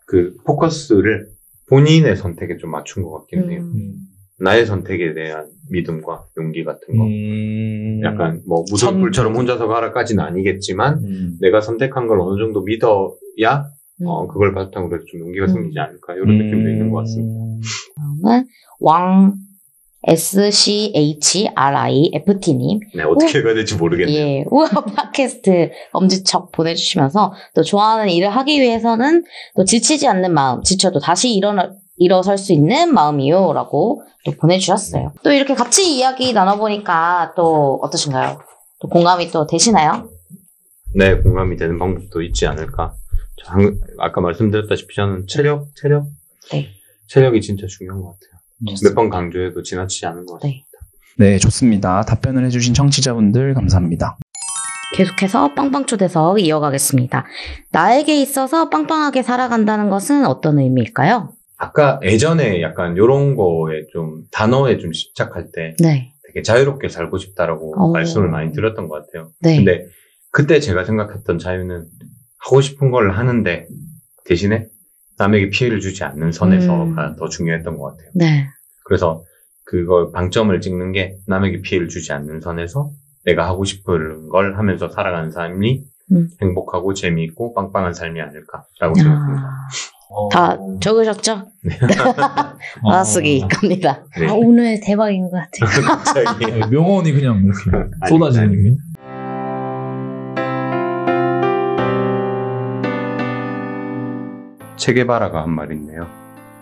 그 0.06 0.36
포커스를 0.44 1.28
본인의 1.68 2.16
선택에 2.16 2.58
좀 2.58 2.70
맞춘 2.70 3.02
것 3.02 3.12
같긴 3.20 3.50
해요. 3.50 3.62
음. 3.62 3.94
나의 4.42 4.66
선택에 4.66 5.14
대한 5.14 5.46
믿음과 5.70 6.24
용기 6.38 6.64
같은 6.64 6.96
거. 6.96 7.04
음, 7.04 8.00
약간 8.04 8.42
뭐 8.46 8.64
무슨 8.70 8.88
선- 8.88 9.00
불처럼 9.00 9.34
혼자서 9.36 9.66
가라까지는 9.68 10.22
아니겠지만 10.24 10.98
음. 11.04 11.36
내가 11.40 11.60
선택한 11.60 12.06
걸 12.08 12.20
어느 12.20 12.38
정도 12.38 12.62
믿어야 12.62 13.66
음. 14.00 14.06
어, 14.06 14.26
그걸 14.26 14.52
바탕으로 14.54 14.96
해서 14.96 15.04
좀 15.10 15.20
용기가 15.20 15.46
음. 15.46 15.52
생기지 15.52 15.78
않을까 15.78 16.14
이런 16.14 16.36
느낌도 16.38 16.70
있는 16.70 16.90
것 16.90 16.98
같습니다. 16.98 17.40
다음은 18.22 18.46
왕 18.80 19.34
SCHRIFT님. 21.44 22.80
네 22.96 23.02
어떻게 23.04 23.38
해야 23.38 23.54
될지 23.54 23.76
모르겠네요. 23.76 24.16
예, 24.16 24.44
우와 24.50 24.68
팟캐스트 24.68 25.70
엄지척 25.92 26.50
보내주시면서 26.52 27.32
또 27.54 27.62
좋아하는 27.62 28.08
일을 28.08 28.28
하기 28.30 28.60
위해서는 28.60 29.22
또 29.56 29.64
지치지 29.64 30.08
않는 30.08 30.32
마음, 30.34 30.60
지쳐도 30.62 30.98
다시 30.98 31.32
일어나, 31.32 31.72
일어설 31.96 32.38
수 32.38 32.52
있는 32.52 32.92
마음이요. 32.94 33.52
라고 33.52 34.02
또 34.24 34.32
보내주셨어요. 34.32 35.12
또 35.22 35.32
이렇게 35.32 35.54
같이 35.54 35.96
이야기 35.96 36.32
나눠보니까 36.32 37.32
또 37.36 37.78
어떠신가요? 37.82 38.38
또 38.80 38.88
공감이 38.88 39.30
또 39.30 39.46
되시나요? 39.46 40.08
네 40.94 41.16
공감이 41.16 41.56
되는 41.56 41.78
방법도 41.78 42.22
있지 42.22 42.46
않을까. 42.46 42.94
아까 43.98 44.20
말씀드렸다시피 44.20 44.94
저는 44.94 45.26
체력 45.26 45.68
체력 45.74 46.06
네. 46.52 46.68
체력이 47.08 47.40
진짜 47.40 47.66
중요한 47.66 48.00
것 48.00 48.12
같아요. 48.14 48.32
몇 48.84 48.94
번 48.94 49.10
강조해도 49.10 49.62
지나치지 49.62 50.06
않은 50.06 50.26
것 50.26 50.34
같아요. 50.34 50.52
네. 50.52 50.64
네, 51.18 51.38
좋습니다. 51.38 52.02
답변을 52.02 52.44
해주신 52.46 52.72
청취자분들 52.74 53.54
감사합니다. 53.54 54.16
계속해서 54.94 55.54
빵빵 55.54 55.86
초대석 55.86 56.40
이어가겠습니다. 56.40 57.26
나에게 57.70 58.20
있어서 58.22 58.68
빵빵하게 58.70 59.22
살아간다는 59.22 59.90
것은 59.90 60.24
어떤 60.26 60.58
의미일까요? 60.58 61.32
아까 61.62 62.00
예전에 62.02 62.60
약간 62.60 62.96
요런 62.96 63.36
거에 63.36 63.86
좀 63.92 64.24
단어에 64.32 64.78
좀 64.78 64.90
집착할 64.90 65.52
때 65.52 65.76
네. 65.78 66.12
되게 66.26 66.42
자유롭게 66.42 66.88
살고 66.88 67.18
싶다라고 67.18 67.74
오. 67.80 67.92
말씀을 67.92 68.28
많이 68.28 68.52
드렸던 68.52 68.88
것 68.88 69.06
같아요. 69.06 69.30
네. 69.40 69.58
근데 69.58 69.86
그때 70.32 70.58
제가 70.58 70.84
생각했던 70.84 71.38
자유는 71.38 71.86
하고 72.38 72.60
싶은 72.60 72.90
걸 72.90 73.12
하는데 73.12 73.68
대신에 74.24 74.66
남에게 75.18 75.50
피해를 75.50 75.78
주지 75.78 76.02
않는 76.02 76.32
선에서가 76.32 77.10
음. 77.10 77.16
더 77.16 77.28
중요했던 77.28 77.78
것 77.78 77.92
같아요. 77.92 78.10
네. 78.16 78.48
그래서 78.84 79.22
그걸 79.64 80.10
방점을 80.10 80.60
찍는 80.60 80.90
게 80.90 81.14
남에게 81.28 81.60
피해를 81.60 81.88
주지 81.88 82.12
않는 82.12 82.40
선에서 82.40 82.90
내가 83.24 83.46
하고 83.46 83.62
싶은 83.62 84.30
걸 84.30 84.58
하면서 84.58 84.88
살아가는 84.88 85.30
삶이 85.30 85.84
음. 86.10 86.28
행복하고 86.42 86.92
재미있고 86.92 87.54
빵빵한 87.54 87.94
삶이 87.94 88.20
아닐까라고 88.20 88.94
생각합니다. 88.96 89.48
아, 90.14 90.28
다 90.30 90.58
적으셨죠? 90.80 91.42
받아쓰기 92.82 93.46
갑니다. 93.48 94.04
네. 94.18 94.28
아, 94.28 94.32
오늘 94.34 94.80
대박인 94.80 95.30
것 95.30 95.38
같아요. 95.38 95.82
갑자기 95.86 96.46
네, 96.46 96.60
명언이 96.70 97.12
그냥 97.12 97.42
이렇게 97.44 98.08
쏟아지는. 98.08 98.62
게. 98.62 98.76
체게바라가 104.76 105.42
한 105.42 105.50
말이 105.50 105.74
있네요. 105.76 106.06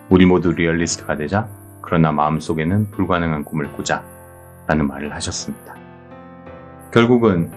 우리 0.09 0.25
모두 0.25 0.51
리얼리스트가 0.51 1.15
되자. 1.17 1.47
그러나 1.81 2.11
마음속에는 2.11 2.91
불가능한 2.91 3.43
꿈을 3.45 3.71
꾸자. 3.73 4.03
라는 4.67 4.87
말을 4.87 5.13
하셨습니다. 5.15 5.75
결국은 6.93 7.51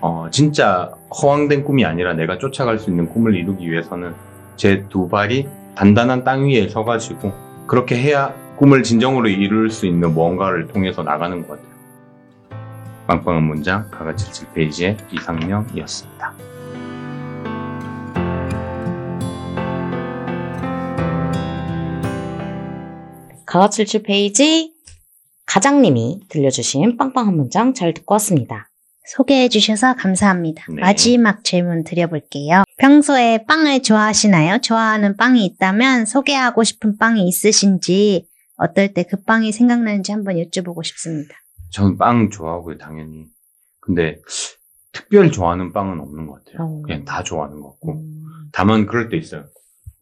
어, 0.00 0.28
진짜 0.30 0.92
허황된 1.22 1.64
꿈이 1.64 1.84
아니라 1.84 2.14
내가 2.14 2.38
쫓아갈 2.38 2.78
수 2.78 2.90
있는 2.90 3.08
꿈을 3.08 3.34
이루기 3.34 3.70
위해서는 3.70 4.14
제 4.56 4.86
두 4.88 5.08
발이 5.08 5.48
단단한 5.74 6.24
땅 6.24 6.46
위에 6.46 6.68
서가지고 6.68 7.32
그렇게 7.66 7.96
해야 7.96 8.34
꿈을 8.56 8.82
진정으로 8.82 9.28
이룰 9.28 9.70
수 9.70 9.86
있는 9.86 10.14
무언가를 10.14 10.68
통해서 10.68 11.02
나가는 11.02 11.46
것 11.46 11.60
같아요. 11.60 11.74
빵빵한 13.06 13.42
문장 13.42 13.90
가가 13.90 14.14
77페이지의 14.14 14.96
이상명이었습니다. 15.12 16.34
가가 23.46 23.68
77페이지 23.68 24.72
가장님이 25.46 26.20
들려주신 26.28 26.96
빵빵한 26.96 27.36
문장 27.36 27.74
잘 27.74 27.94
듣고 27.94 28.14
왔습니다. 28.14 28.68
소개해 29.06 29.48
주셔서 29.48 29.94
감사합니다. 29.96 30.64
네. 30.70 30.80
마지막 30.80 31.44
질문 31.44 31.84
드려볼게요. 31.84 32.64
평소에 32.78 33.44
빵을 33.46 33.82
좋아하시나요? 33.82 34.58
좋아하는 34.62 35.16
빵이 35.16 35.44
있다면 35.44 36.06
소개하고 36.06 36.64
싶은 36.64 36.96
빵이 36.96 37.26
있으신지 37.28 38.26
어떨 38.56 38.94
때 38.94 39.02
그 39.04 39.22
빵이 39.22 39.52
생각나는지 39.52 40.12
한번 40.12 40.36
여쭤보고 40.36 40.84
싶습니다. 40.84 41.34
저는 41.70 41.98
빵 41.98 42.30
좋아하고요, 42.30 42.78
당연히. 42.78 43.26
근데 43.80 44.20
특별히 44.92 45.30
좋아하는 45.30 45.72
빵은 45.72 46.00
없는 46.00 46.26
것 46.26 46.44
같아요. 46.44 46.66
어. 46.66 46.82
그냥 46.82 47.04
다 47.04 47.22
좋아하는 47.22 47.60
것 47.60 47.70
같고. 47.72 47.92
음, 47.94 48.24
다만 48.52 48.86
그럴 48.86 49.08
때 49.10 49.16
있어요. 49.16 49.44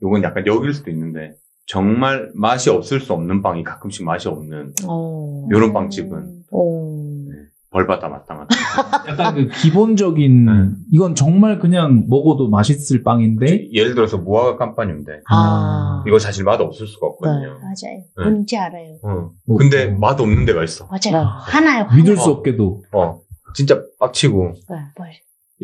요건 0.02 0.22
약간 0.22 0.46
여길 0.46 0.74
수도 0.74 0.90
있는데 0.90 1.34
정말 1.66 2.30
맛이 2.34 2.68
없을 2.70 3.00
수 3.00 3.12
없는 3.14 3.40
빵이 3.42 3.64
가끔씩 3.64 4.04
맛이 4.04 4.28
없는 4.28 4.74
어, 4.86 5.48
요런 5.50 5.72
빵집은 5.72 6.42
어, 6.52 6.96
벌받아 7.72 8.08
마땅하다. 8.08 8.48
약간 9.08 9.34
그 9.34 9.48
기본적인 9.48 10.44
네. 10.44 10.52
이건 10.92 11.14
정말 11.14 11.58
그냥 11.58 12.04
먹어도 12.08 12.48
맛있을 12.48 13.02
빵인데 13.02 13.70
예를 13.72 13.94
들어서 13.94 14.18
무화과 14.18 14.56
깜빠뉴인데 14.58 15.22
아, 15.30 16.04
이거 16.06 16.18
사실 16.18 16.44
맛 16.44 16.60
없을 16.60 16.86
수가 16.86 17.06
없거든요. 17.08 17.48
맞아요. 17.60 18.04
네. 18.18 18.24
뭔지 18.24 18.58
알아요. 18.58 18.98
어. 19.02 19.30
뭐, 19.46 19.56
근데 19.56 19.90
어, 19.90 19.96
맛 19.98 20.20
없는 20.20 20.44
데가 20.44 20.62
있어. 20.64 20.86
맞아요. 20.86 21.24
네. 21.24 21.30
하나요. 21.44 21.86
믿을 21.96 22.12
하나. 22.12 22.22
수 22.22 22.30
없게도 22.30 22.82
어. 22.92 23.20
진짜 23.54 23.80
빡치고 23.98 24.52
네. 24.68 24.76
뭘. 24.98 25.10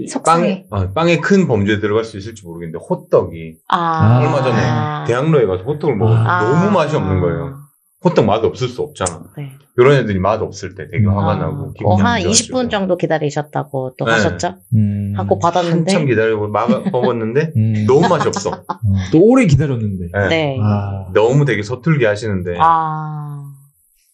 속상해. 0.09 0.67
빵에 0.71 0.85
어, 0.85 0.93
빵에 0.93 1.19
큰 1.19 1.47
범죄에 1.49 1.81
들어갈 1.81 2.05
수 2.05 2.17
있을지 2.17 2.47
모르겠는데 2.47 2.79
호떡이 2.89 3.57
아, 3.69 4.21
얼마 4.21 4.43
전에 4.43 4.57
아, 4.57 5.05
대학로에 5.07 5.45
가서 5.45 5.65
호떡을 5.65 5.97
먹었는데 5.97 6.31
아. 6.31 6.43
너무 6.43 6.71
맛이 6.71 6.97
없는 6.97 7.21
거예요. 7.21 7.58
호떡 8.05 8.25
맛 8.27 8.45
없을 8.45 8.69
수 8.69 8.83
없잖아. 8.83 9.25
네. 9.37 9.53
이런 9.77 9.97
애들이 9.97 10.19
맛 10.21 10.41
없을 10.41 10.75
때 10.75 10.87
되게 10.89 11.05
화가 11.07 11.33
아, 11.33 11.37
나고 11.37 11.65
어, 11.65 11.73
기분이 11.73 12.01
한안 12.01 12.23
좋아지고. 12.23 12.59
20분 12.59 12.71
정도 12.71 12.97
기다리셨다고 12.97 13.95
또 13.99 14.05
네. 14.05 14.13
하셨죠? 14.13 14.55
음, 14.75 15.15
하고 15.17 15.39
받았는데. 15.39 15.91
한참 15.91 16.07
기다리고 16.07 16.49
막 16.49 16.69
먹었는데 16.93 17.53
음, 17.57 17.87
너무 17.89 18.09
맛이 18.09 18.29
없어. 18.29 18.51
어, 18.51 18.65
또 19.13 19.21
오래 19.25 19.47
기다렸는데 19.47 20.11
네. 20.13 20.29
네. 20.29 20.59
아, 20.63 21.11
너무 21.13 21.45
되게 21.45 21.63
서툴게 21.63 22.07
하시는데 22.07 22.57
아, 22.61 23.45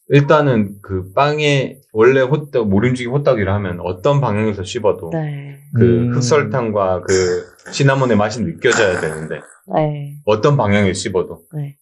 일단은 0.09 0.77
그 0.83 1.13
빵에 1.13 1.79
원래 1.93 2.21
호떡 2.23 2.69
모림지기 2.69 3.09
호떡이라 3.11 3.55
하면 3.55 3.81
어떤 3.83 4.21
방향에서 4.23 4.65
씹어도 4.65 5.11
네. 5.13 5.59
그 5.77 5.85
음. 5.85 6.15
흑설탕과 6.15 7.03
그 7.03 7.73
시나몬의 7.73 8.17
맛이 8.17 8.43
느껴져야 8.43 9.01
되는데 9.01 9.41
네. 9.75 10.15
어떤 10.25 10.57
방향에 10.57 10.93
씹어도 10.95 11.43
네. 11.55 11.77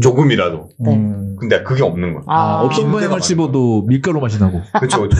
조금이라도 0.00 0.68
네. 0.78 0.94
음. 0.96 1.36
근데 1.38 1.62
그게 1.62 1.82
없는 1.82 2.14
거야. 2.14 2.22
아, 2.26 2.68
방향을 2.68 3.08
많아. 3.08 3.20
씹어도 3.20 3.82
밀가루 3.86 4.20
맛이 4.20 4.38
나고 4.40 4.60
그렇죠, 4.78 5.00
그렇죠. 5.00 5.16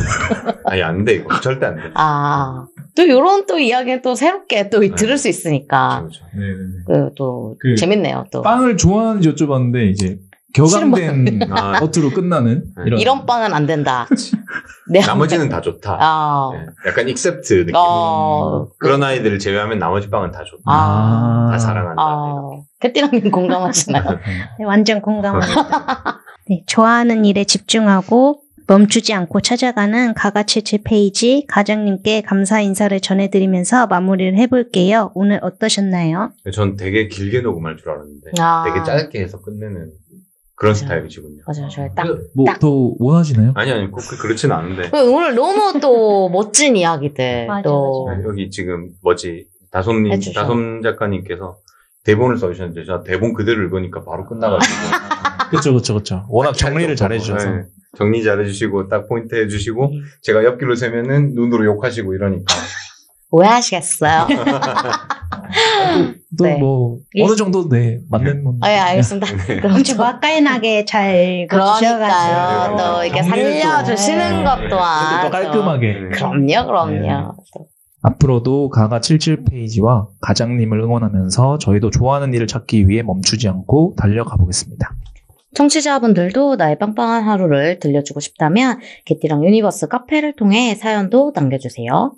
아니 0.64 0.82
안 0.82 1.04
돼 1.04 1.14
이거 1.16 1.40
절대 1.40 1.66
안 1.66 1.76
돼. 1.76 1.82
아, 1.94 2.66
또 2.94 3.08
요런 3.08 3.46
또 3.46 3.58
이야기는 3.58 4.02
또 4.02 4.14
새롭게 4.14 4.70
또 4.70 4.80
네. 4.80 4.94
들을 4.94 5.18
수 5.18 5.28
있으니까, 5.28 6.00
그렇죠. 6.00 6.24
그, 6.86 7.10
또, 7.16 7.56
그 7.60 7.74
재밌네요, 7.76 8.26
또. 8.32 8.40
빵을 8.42 8.76
좋아하는지 8.78 9.30
여쭤봤는데 9.34 9.90
이제 9.90 10.18
격앙된 10.57 11.40
아, 11.50 11.78
겉으로 11.80 12.11
끝나는 12.11 12.64
네. 12.76 12.84
이런 12.86 13.00
이런 13.00 13.26
빵은 13.26 13.52
안 13.52 13.66
된다. 13.66 14.07
네. 14.90 15.00
나머지는 15.00 15.48
다 15.48 15.61
좋다. 15.61 15.98
아, 16.00 16.50
네, 16.54 16.66
약간 16.88 17.09
except 17.09 17.66
느낌. 17.66 17.74
어, 17.76 18.68
그런 18.78 19.02
아이들을 19.02 19.38
제외하면 19.38 19.78
나머지 19.78 20.09
빵은 20.09 20.30
다 20.30 20.44
좋다. 20.44 20.62
아, 20.64 21.48
다 21.52 21.59
사랑한다. 21.59 22.02
아, 22.02 22.50
개띠랑님 22.80 23.30
공감하시나요? 23.30 24.04
네, 24.59 24.64
완전 24.64 25.02
공감합니다. 25.02 26.20
네, 26.48 26.62
좋아하는 26.66 27.24
일에 27.24 27.44
집중하고 27.44 28.42
멈추지 28.68 29.14
않고 29.14 29.40
찾아가는 29.40 30.12
가가칠칠 30.14 30.80
페이지 30.84 31.46
가장님께 31.48 32.22
감사 32.22 32.61
인사를 32.61 32.98
전해드리면서 33.00 33.86
마무리를 33.86 34.36
해볼게요. 34.36 35.12
오늘 35.14 35.38
어떠셨나요? 35.42 36.32
전 36.52 36.76
되게 36.76 37.07
길게 37.07 37.42
녹음할 37.42 37.76
줄 37.76 37.90
알았는데 37.90 38.30
아. 38.40 38.64
되게 38.66 38.84
짧게 38.84 39.20
해서 39.20 39.40
끝내는 39.40 39.90
그런 40.57 40.70
맞아요. 40.72 40.74
스타일이시군요. 40.74 41.42
맞아요, 41.46 41.68
저희 41.70 41.88
딱. 41.94 42.07
뭐 42.34 42.46
딱. 42.46 42.59
더 42.59 42.68
원하시나요? 42.98 43.52
아니 43.54 43.70
아니 43.72 43.90
꼭 43.90 44.00
그- 44.09 44.16
그렇진 44.18 44.50
않은데 44.52 44.90
오늘 44.98 45.34
너무 45.34 45.78
또 45.80 46.28
멋진 46.30 46.76
이야기들. 46.76 47.46
맞아, 47.46 47.62
또. 47.62 48.07
맞아. 48.07 48.22
여기 48.24 48.50
지금 48.50 48.90
뭐지 49.02 49.46
다솜님 49.70 50.12
해주셔. 50.12 50.40
다솜 50.40 50.80
작가님께서 50.82 51.59
대본을 52.04 52.38
써주셨는데 52.38 52.84
제가 52.86 53.02
대본 53.02 53.34
그대로 53.34 53.62
읽으니까 53.62 54.02
바로 54.04 54.24
끝나가지고 54.26 54.74
그렇죠, 55.50 55.70
그렇죠, 55.72 55.92
그렇죠. 55.94 56.24
워낙 56.28 56.52
정리를 56.54 56.96
찰떡 56.96 57.18
잘해주셔서 57.18 57.50
네, 57.50 57.62
정리 57.96 58.22
잘 58.24 58.40
해주시고 58.40 58.88
딱 58.88 59.09
포인트 59.09 59.34
해주시고 59.34 59.86
음. 59.86 60.02
제가 60.22 60.42
옆길로 60.44 60.74
세면은 60.74 61.34
눈으로 61.34 61.64
욕하시고 61.66 62.14
이러니까 62.14 62.44
오해하시겠어요? 63.30 64.26
또 66.39 66.45
네. 66.45 66.59
뭐 66.59 66.99
예. 67.16 67.22
어느 67.24 67.34
정도 67.37 67.68
네 67.68 67.99
맞는 68.11 68.43
뭐. 68.45 68.55
아, 68.61 68.70
예, 68.70 68.76
알겠습니다. 68.76 69.26
그럼 69.61 69.82
저- 69.82 69.97
맛깔나게 69.97 70.84
잘 70.84 71.47
그러니까요. 71.51 72.76
또 72.76 73.05
이렇게 73.05 73.22
정리를 73.22 73.55
또- 73.55 73.61
살려주시는 73.61 74.39
네. 74.39 74.45
것 74.45 74.68
또한. 74.68 75.24
또 75.24 75.30
깔끔하게 75.30 75.87
네. 75.87 76.09
그럼요, 76.12 76.66
그럼요. 76.66 76.91
네. 76.93 77.09
또. 77.55 77.66
앞으로도 78.03 78.68
가가 78.68 79.01
77페이지와 79.01 80.07
가장님을 80.20 80.78
응원하면서 80.80 81.59
저희도 81.59 81.91
좋아하는 81.91 82.32
일을 82.34 82.47
찾기 82.47 82.89
위해 82.89 83.03
멈추지 83.03 83.49
않고 83.49 83.95
달려가 83.99 84.37
보겠습니다. 84.37 84.95
청취자분들도 85.55 86.57
나의 86.57 86.78
빵빵한 86.78 87.24
하루를 87.24 87.78
들려주고 87.80 88.20
싶다면 88.20 88.78
개띠랑 89.07 89.43
유니버스 89.45 89.89
카페를 89.89 90.37
통해 90.37 90.74
사연도 90.74 91.32
남겨주세요. 91.34 92.12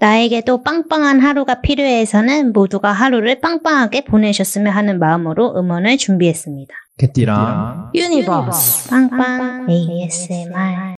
나에게도 0.00 0.62
빵빵한 0.62 1.18
하루가 1.20 1.60
필요해서는 1.60 2.52
모두가 2.52 2.92
하루를 2.92 3.40
빵빵하게 3.40 4.04
보내셨으면 4.04 4.72
하는 4.72 4.98
마음으로 5.00 5.58
응원을 5.58 5.96
준비했습니다. 5.96 6.72
개띠랑 6.98 7.90
유니버스. 7.94 8.90
빵빵 8.90 9.66
ASMR 9.68 10.94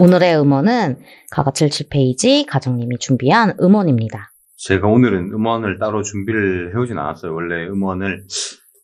오늘의 0.00 0.40
음원은 0.40 0.96
가가 1.30 1.50
77페이지 1.52 2.46
가정님이 2.48 2.98
준비한 2.98 3.54
음원입니다. 3.60 4.32
제가 4.56 4.88
오늘은 4.88 5.32
음원을 5.32 5.78
따로 5.78 6.02
준비를 6.02 6.72
해오진 6.74 6.98
않았어요. 6.98 7.34
원래 7.34 7.66
음원을 7.68 8.24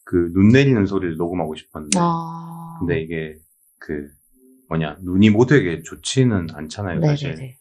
그 0.04 0.30
눈 0.34 0.48
내리는 0.48 0.86
소리를 0.86 1.16
녹음하고 1.16 1.54
싶었는데 1.54 1.98
아. 2.00 2.76
근데 2.80 3.00
이게 3.02 3.34
그 3.78 4.08
뭐냐 4.68 4.98
눈이 5.02 5.30
모두에게 5.30 5.82
좋지는 5.82 6.48
않잖아요 6.52 7.00
사실. 7.00 7.30
네네네. 7.30 7.56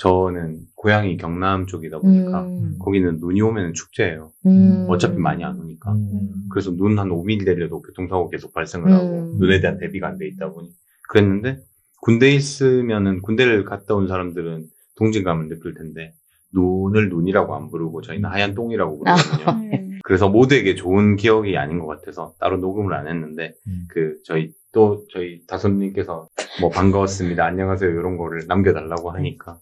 저는 0.00 0.60
고향이 0.76 1.16
경남 1.16 1.66
쪽이다 1.66 1.98
보니까 1.98 2.42
음. 2.46 2.76
거기는 2.78 3.18
눈이 3.18 3.40
오면 3.42 3.74
축제예요. 3.74 4.30
음. 4.46 4.86
어차피 4.88 5.18
많이 5.18 5.42
안 5.44 5.58
오니까. 5.58 5.92
음. 5.92 6.30
그래서 6.52 6.70
눈 6.70 6.98
한 6.98 7.08
5mm 7.08 7.44
내려도 7.44 7.82
교통사고 7.82 8.30
계속 8.30 8.52
발생을 8.54 8.92
하고 8.92 9.32
음. 9.32 9.38
눈에 9.38 9.60
대한 9.60 9.78
대비가 9.78 10.06
안 10.08 10.18
돼 10.18 10.26
있다 10.28 10.50
보니 10.50 10.68
그랬는데 11.08 11.58
군대 12.00 12.26
에 12.28 12.34
있으면은 12.34 13.22
군대를 13.22 13.64
갔다 13.64 13.94
온 13.96 14.06
사람들은 14.06 14.66
동질감을 14.96 15.48
느낄 15.48 15.74
텐데 15.74 16.12
눈을 16.54 17.08
눈이라고 17.08 17.56
안 17.56 17.68
부르고 17.68 18.00
저희는 18.02 18.30
하얀 18.30 18.54
똥이라고 18.54 18.98
부르거든요. 19.00 19.66
음. 19.74 19.98
그래서 20.04 20.28
모두에게 20.28 20.74
좋은 20.76 21.16
기억이 21.16 21.56
아닌 21.56 21.80
것 21.80 21.86
같아서 21.86 22.34
따로 22.40 22.58
녹음을 22.58 22.94
안 22.94 23.08
했는데 23.08 23.54
음. 23.66 23.84
그 23.88 24.16
저희 24.24 24.52
또 24.72 25.04
저희 25.12 25.44
다솜님께서 25.46 26.28
뭐 26.60 26.70
반가웠습니다 26.70 27.44
안녕하세요 27.44 27.90
이런 27.90 28.16
거를 28.16 28.46
남겨달라고 28.46 29.10
하니까 29.12 29.58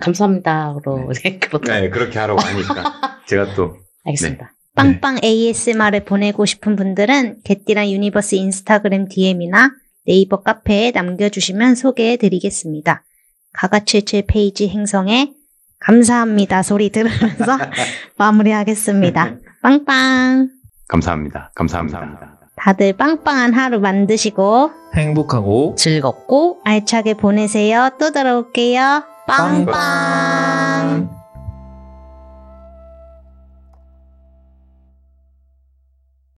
감사합니다로 0.00 1.12
네. 1.22 1.38
그렇게 1.38 1.72
네 1.72 1.90
그렇게 1.90 2.18
하라고 2.18 2.40
하니까 2.40 3.20
제가 3.26 3.54
또 3.54 3.76
알겠습니다. 4.04 4.52
빵빵 4.74 5.18
ASMR을 5.22 6.04
보내고 6.04 6.46
싶은 6.46 6.76
분들은 6.76 7.40
개띠랑 7.44 7.90
유니버스 7.90 8.36
인스타그램 8.36 9.08
DM이나 9.08 9.72
네이버 10.06 10.42
카페에 10.42 10.92
남겨주시면 10.92 11.74
소개해 11.74 12.16
드리겠습니다. 12.16 13.04
가가77 13.54 14.26
페이지 14.28 14.68
행성에 14.68 15.32
감사합니다 15.80 16.62
소리 16.62 16.90
들으면서 16.90 17.58
마무리하겠습니다. 18.16 19.38
빵빵! 19.62 20.48
감사합니다 20.88 21.52
감사합니다. 21.54 22.00
다 22.00 22.39
들 22.76 22.92
빵빵한 22.92 23.52
하루 23.54 23.80
만드시고 23.80 24.70
행복하고 24.94 25.74
즐겁고 25.76 26.58
알차게 26.64 27.14
보내세요. 27.14 27.90
또 27.98 28.10
들어올게요. 28.12 29.04
빵빵! 29.26 31.19